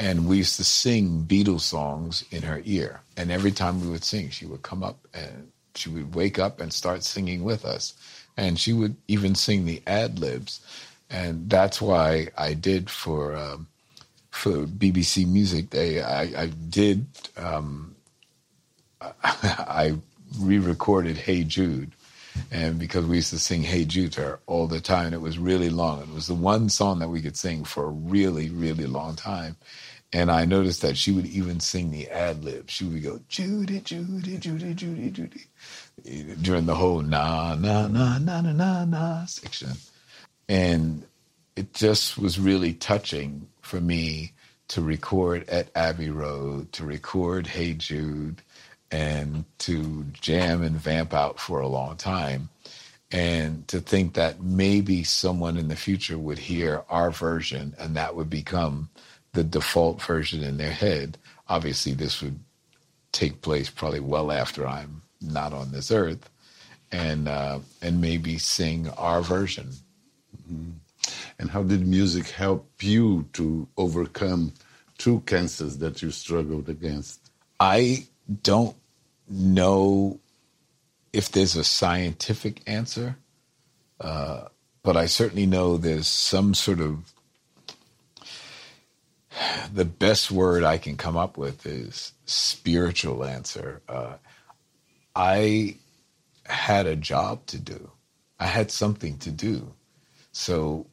and 0.00 0.26
we 0.26 0.38
used 0.38 0.56
to 0.56 0.64
sing 0.64 1.24
Beatles 1.28 1.60
songs 1.60 2.24
in 2.30 2.42
her 2.42 2.62
ear. 2.64 3.02
And 3.18 3.30
every 3.30 3.52
time 3.52 3.82
we 3.82 3.88
would 3.88 4.02
sing, 4.02 4.30
she 4.30 4.46
would 4.46 4.62
come 4.62 4.82
up 4.82 4.96
and 5.12 5.52
she 5.74 5.90
would 5.90 6.14
wake 6.14 6.38
up 6.38 6.58
and 6.58 6.72
start 6.72 7.04
singing 7.04 7.44
with 7.44 7.66
us. 7.66 7.92
And 8.38 8.58
she 8.58 8.72
would 8.72 8.96
even 9.08 9.34
sing 9.34 9.66
the 9.66 9.82
ad 9.86 10.18
libs. 10.18 10.60
And 11.10 11.50
that's 11.50 11.82
why 11.82 12.28
I 12.38 12.54
did 12.54 12.88
for 12.88 13.36
um, 13.36 13.66
for 14.30 14.64
BBC 14.64 15.28
Music 15.28 15.68
Day. 15.68 16.00
I, 16.00 16.44
I 16.44 16.46
did 16.46 17.04
um, 17.36 17.94
I 19.22 19.96
re-recorded 20.38 21.18
"Hey 21.18 21.44
Jude," 21.44 21.92
and 22.50 22.78
because 22.78 23.06
we 23.06 23.16
used 23.16 23.30
to 23.30 23.38
sing 23.38 23.62
"Hey 23.62 23.84
Jude" 23.84 24.16
all 24.46 24.66
the 24.66 24.80
time, 24.80 25.12
it 25.12 25.20
was 25.20 25.38
really 25.38 25.70
long. 25.70 26.02
It 26.02 26.14
was 26.14 26.26
the 26.26 26.34
one 26.34 26.68
song 26.68 26.98
that 27.00 27.08
we 27.08 27.22
could 27.22 27.36
sing 27.36 27.64
for 27.64 27.84
a 27.84 27.90
really, 27.90 28.50
really 28.50 28.86
long 28.86 29.16
time. 29.16 29.56
And 30.12 30.30
I 30.30 30.44
noticed 30.44 30.82
that 30.82 30.96
she 30.96 31.12
would 31.12 31.26
even 31.26 31.60
sing 31.60 31.90
the 31.90 32.08
ad 32.08 32.42
lib. 32.42 32.68
She 32.68 32.84
would 32.84 33.02
go, 33.02 33.20
Judy, 33.28 33.80
Judy, 33.80 34.38
Judy, 34.38 34.74
Judy, 34.74 35.10
Judy, 35.10 36.36
during 36.42 36.66
the 36.66 36.74
whole 36.74 37.02
na, 37.02 37.54
na, 37.54 37.86
na, 37.86 38.18
na, 38.18 38.40
na, 38.40 38.52
na, 38.52 38.84
na 38.84 39.24
section. 39.26 39.70
And 40.48 41.04
it 41.54 41.74
just 41.74 42.18
was 42.18 42.40
really 42.40 42.72
touching 42.72 43.46
for 43.60 43.80
me 43.80 44.32
to 44.68 44.80
record 44.80 45.48
at 45.48 45.68
Abbey 45.76 46.10
Road, 46.10 46.72
to 46.72 46.84
record 46.84 47.46
Hey 47.46 47.74
Jude, 47.74 48.42
and 48.90 49.44
to 49.58 50.04
jam 50.12 50.62
and 50.62 50.76
vamp 50.76 51.14
out 51.14 51.38
for 51.38 51.60
a 51.60 51.68
long 51.68 51.96
time. 51.96 52.48
And 53.12 53.66
to 53.68 53.80
think 53.80 54.14
that 54.14 54.40
maybe 54.40 55.02
someone 55.02 55.56
in 55.56 55.68
the 55.68 55.76
future 55.76 56.16
would 56.16 56.38
hear 56.38 56.84
our 56.88 57.10
version 57.10 57.74
and 57.78 57.96
that 57.96 58.14
would 58.14 58.30
become 58.30 58.88
the 59.32 59.44
default 59.44 60.02
version 60.02 60.42
in 60.42 60.56
their 60.56 60.72
head. 60.72 61.18
Obviously, 61.48 61.92
this 61.92 62.22
would 62.22 62.38
take 63.12 63.42
place 63.42 63.70
probably 63.70 64.00
well 64.00 64.30
after 64.30 64.66
I'm 64.66 65.02
not 65.20 65.52
on 65.52 65.72
this 65.72 65.90
earth, 65.90 66.30
and 66.92 67.28
uh, 67.28 67.60
and 67.82 68.00
maybe 68.00 68.38
sing 68.38 68.88
our 68.90 69.22
version. 69.22 69.70
Mm-hmm. 70.36 70.70
And 71.38 71.50
how 71.50 71.62
did 71.62 71.86
music 71.86 72.28
help 72.28 72.70
you 72.80 73.26
to 73.32 73.66
overcome 73.76 74.52
two 74.98 75.20
cancers 75.20 75.78
that 75.78 76.02
you 76.02 76.10
struggled 76.10 76.68
against? 76.68 77.30
I 77.58 78.06
don't 78.42 78.76
know 79.30 80.20
if 81.12 81.30
there's 81.30 81.56
a 81.56 81.64
scientific 81.64 82.62
answer, 82.66 83.16
uh, 84.00 84.44
but 84.82 84.96
I 84.96 85.06
certainly 85.06 85.46
know 85.46 85.76
there's 85.76 86.06
some 86.06 86.54
sort 86.54 86.80
of 86.80 87.12
the 89.72 89.84
best 89.84 90.30
word 90.30 90.64
I 90.64 90.78
can 90.78 90.96
come 90.96 91.16
up 91.16 91.36
with 91.36 91.64
is 91.66 92.12
spiritual 92.26 93.24
answer. 93.24 93.82
Uh, 93.88 94.14
I 95.14 95.76
had 96.46 96.86
a 96.86 96.96
job 96.96 97.46
to 97.46 97.58
do. 97.58 97.90
I 98.38 98.46
had 98.46 98.70
something 98.70 99.18
to 99.18 99.30
do. 99.30 99.74
So 100.32 100.86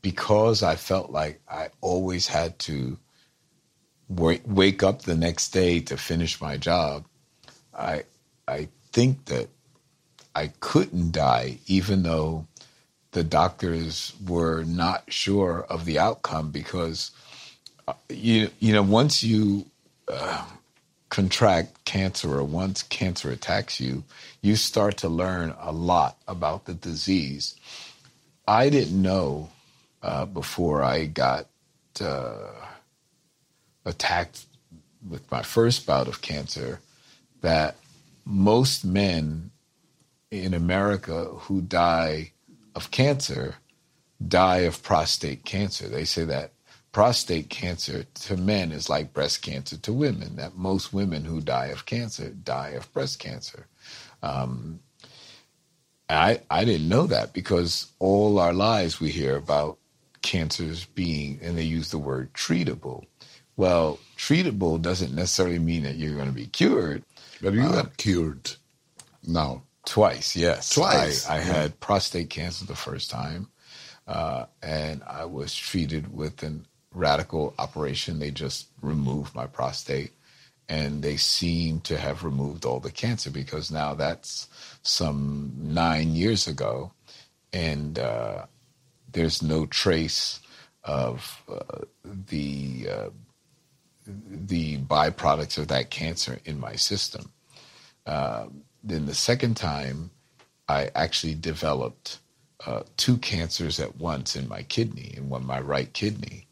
because 0.00 0.62
I 0.62 0.76
felt 0.76 1.10
like 1.10 1.40
I 1.48 1.68
always 1.80 2.26
had 2.26 2.58
to 2.60 2.98
wake, 4.08 4.42
wake 4.46 4.82
up 4.82 5.02
the 5.02 5.14
next 5.14 5.50
day 5.50 5.80
to 5.80 5.96
finish 5.96 6.40
my 6.40 6.56
job, 6.56 7.04
I 7.76 8.04
I 8.46 8.68
think 8.92 9.26
that 9.26 9.48
I 10.34 10.48
couldn't 10.60 11.12
die 11.12 11.58
even 11.66 12.02
though 12.02 12.46
the 13.12 13.22
doctors 13.22 14.14
were 14.26 14.64
not 14.64 15.12
sure 15.12 15.64
of 15.68 15.84
the 15.84 15.98
outcome 15.98 16.50
because 16.50 17.10
you 18.08 18.50
you 18.58 18.72
know 18.72 18.82
once 18.82 19.22
you 19.22 19.66
uh, 20.08 20.44
contract 21.12 21.84
cancer 21.84 22.38
or 22.38 22.42
once 22.42 22.82
cancer 22.84 23.30
attacks 23.30 23.78
you, 23.78 24.02
you 24.40 24.56
start 24.56 24.96
to 24.96 25.10
learn 25.10 25.54
a 25.60 25.70
lot 25.70 26.16
about 26.26 26.64
the 26.64 26.72
disease. 26.72 27.54
I 28.48 28.70
didn't 28.70 29.00
know 29.00 29.50
uh, 30.02 30.24
before 30.24 30.82
I 30.82 31.04
got 31.04 31.48
uh, 32.00 32.48
attacked 33.84 34.46
with 35.06 35.30
my 35.30 35.42
first 35.42 35.86
bout 35.86 36.08
of 36.08 36.22
cancer 36.22 36.80
that 37.42 37.76
most 38.24 38.84
men 38.84 39.50
in 40.30 40.54
America 40.54 41.24
who 41.24 41.60
die 41.60 42.32
of 42.74 42.90
cancer 42.90 43.56
die 44.26 44.58
of 44.58 44.82
prostate 44.82 45.44
cancer. 45.44 45.88
They 45.88 46.04
say 46.04 46.24
that 46.24 46.52
prostate 46.92 47.48
cancer 47.48 48.04
to 48.14 48.36
men 48.36 48.72
is 48.72 48.88
like 48.88 49.12
breast 49.12 49.42
cancer 49.42 49.76
to 49.78 49.92
women, 49.92 50.36
that 50.36 50.56
most 50.56 50.92
women 50.92 51.24
who 51.24 51.40
die 51.40 51.66
of 51.66 51.86
cancer 51.86 52.30
die 52.30 52.70
of 52.70 52.92
breast 52.92 53.18
cancer. 53.18 53.66
Um, 54.22 54.80
I, 56.08 56.40
I 56.50 56.64
didn't 56.64 56.88
know 56.88 57.06
that 57.06 57.32
because 57.32 57.86
all 57.98 58.38
our 58.38 58.52
lives 58.52 59.00
we 59.00 59.10
hear 59.10 59.36
about 59.36 59.78
cancers 60.20 60.84
being, 60.84 61.40
and 61.42 61.56
they 61.56 61.62
use 61.62 61.90
the 61.90 61.98
word 61.98 62.32
treatable. 62.34 63.06
Well, 63.56 63.98
treatable 64.16 64.80
doesn't 64.80 65.14
necessarily 65.14 65.58
mean 65.58 65.82
that 65.84 65.96
you're 65.96 66.14
going 66.14 66.28
to 66.28 66.32
be 66.32 66.46
cured. 66.46 67.04
But 67.42 67.54
you 67.54 67.62
uh, 67.62 67.86
cured 67.96 68.52
now. 69.26 69.64
Twice, 69.84 70.36
yes. 70.36 70.70
Twice. 70.70 71.28
I, 71.28 71.34
I 71.34 71.38
yeah. 71.38 71.44
had 71.44 71.80
prostate 71.80 72.30
cancer 72.30 72.64
the 72.64 72.76
first 72.76 73.10
time, 73.10 73.48
uh, 74.06 74.46
and 74.62 75.02
I 75.04 75.24
was 75.24 75.54
treated 75.54 76.14
with 76.14 76.44
an 76.44 76.66
radical 76.94 77.52
operation. 77.58 78.20
They 78.20 78.30
just 78.30 78.68
removed 78.80 79.34
my 79.34 79.46
prostate, 79.46 80.12
and 80.68 81.02
they 81.02 81.16
seem 81.16 81.80
to 81.80 81.98
have 81.98 82.22
removed 82.22 82.64
all 82.64 82.78
the 82.78 82.92
cancer 82.92 83.28
because 83.28 83.72
now 83.72 83.94
that's 83.94 84.46
some 84.82 85.52
nine 85.56 86.14
years 86.14 86.46
ago, 86.46 86.92
and 87.52 87.98
uh, 87.98 88.46
there's 89.10 89.42
no 89.42 89.66
trace 89.66 90.38
of 90.84 91.42
uh, 91.48 91.84
the 92.04 92.86
uh, 92.88 93.08
the 94.06 94.78
byproducts 94.78 95.58
of 95.58 95.68
that 95.68 95.90
cancer 95.90 96.38
in 96.44 96.58
my 96.58 96.74
system. 96.74 97.32
Um, 98.06 98.62
then 98.82 99.06
the 99.06 99.14
second 99.14 99.56
time, 99.56 100.10
I 100.68 100.90
actually 100.94 101.34
developed 101.34 102.18
uh, 102.66 102.82
two 102.96 103.16
cancers 103.18 103.80
at 103.80 103.96
once 103.96 104.36
in 104.36 104.48
my 104.48 104.62
kidney, 104.62 105.14
in 105.16 105.28
one 105.28 105.46
my 105.46 105.60
right 105.60 105.92
kidney, 105.92 106.46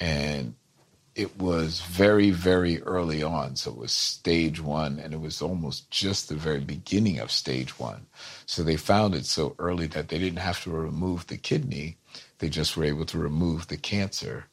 and 0.00 0.54
it 1.14 1.38
was 1.38 1.80
very, 1.80 2.30
very 2.30 2.82
early 2.82 3.22
on. 3.22 3.56
So 3.56 3.70
it 3.70 3.76
was 3.76 3.92
stage 3.92 4.60
one, 4.60 4.98
and 4.98 5.12
it 5.12 5.20
was 5.20 5.42
almost 5.42 5.90
just 5.90 6.28
the 6.28 6.36
very 6.36 6.60
beginning 6.60 7.18
of 7.18 7.30
stage 7.30 7.78
one. 7.78 8.06
So 8.46 8.62
they 8.62 8.76
found 8.76 9.14
it 9.14 9.26
so 9.26 9.54
early 9.58 9.86
that 9.88 10.08
they 10.08 10.18
didn't 10.18 10.38
have 10.38 10.62
to 10.64 10.70
remove 10.70 11.26
the 11.26 11.36
kidney, 11.36 11.98
they 12.38 12.48
just 12.48 12.76
were 12.76 12.84
able 12.84 13.04
to 13.06 13.18
remove 13.18 13.68
the 13.68 13.76
cancer. 13.76 14.46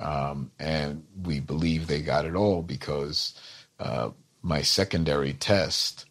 Um, 0.00 0.50
and 0.58 1.04
we 1.22 1.40
believe 1.40 1.86
they 1.86 2.00
got 2.00 2.24
it 2.24 2.34
all 2.34 2.62
because 2.62 3.38
uh, 3.78 4.10
my 4.42 4.62
secondary 4.62 5.34
test, 5.34 6.06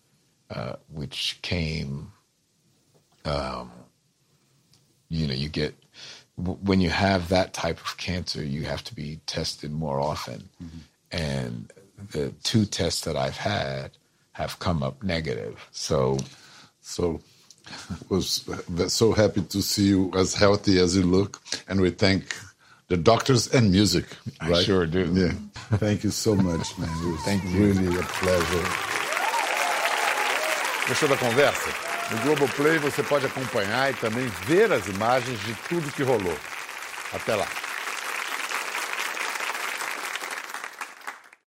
uh, 0.49 0.73
which 0.87 1.39
came, 1.41 2.11
um, 3.25 3.71
you 5.09 5.27
know, 5.27 5.33
you 5.33 5.49
get 5.49 5.75
when 6.37 6.79
you 6.79 6.89
have 6.89 7.29
that 7.29 7.53
type 7.53 7.79
of 7.81 7.97
cancer, 7.97 8.43
you 8.43 8.63
have 8.63 8.83
to 8.85 8.95
be 8.95 9.19
tested 9.25 9.71
more 9.71 9.99
often. 9.99 10.49
Mm-hmm. 10.63 10.77
And 11.11 11.73
the 12.11 12.29
two 12.43 12.65
tests 12.65 13.01
that 13.01 13.17
I've 13.17 13.37
had 13.37 13.97
have 14.33 14.59
come 14.59 14.81
up 14.81 15.03
negative. 15.03 15.67
So, 15.71 16.17
so 16.79 17.19
was 18.09 18.47
so 18.87 19.11
happy 19.11 19.41
to 19.41 19.61
see 19.61 19.87
you 19.87 20.11
as 20.15 20.33
healthy 20.33 20.79
as 20.79 20.95
you 20.95 21.03
look, 21.03 21.41
and 21.67 21.81
we 21.81 21.89
thank 21.89 22.35
the 22.89 22.97
doctors 22.97 23.47
and 23.53 23.71
music. 23.71 24.05
Right? 24.41 24.55
I 24.55 24.63
sure 24.63 24.85
do. 24.85 25.11
Yeah. 25.13 25.33
Thank 25.77 26.03
you 26.03 26.11
so 26.11 26.35
much, 26.35 26.77
man. 26.77 26.89
It 26.89 27.11
was 27.11 27.21
thank 27.21 27.43
you. 27.45 27.59
Really 27.59 27.99
a 27.99 28.03
pleasure. 28.03 28.65
Gostou 30.87 31.07
da 31.07 31.17
conversa? 31.17 31.69
No 32.11 32.17
Globoplay 32.23 32.79
você 32.79 33.03
pode 33.03 33.25
acompanhar 33.27 33.91
e 33.91 33.93
também 33.93 34.27
ver 34.47 34.71
as 34.71 34.87
imagens 34.87 35.39
de 35.45 35.53
tudo 35.69 35.91
que 35.91 36.01
rolou. 36.01 36.35
Até 37.13 37.35
lá. 37.35 37.47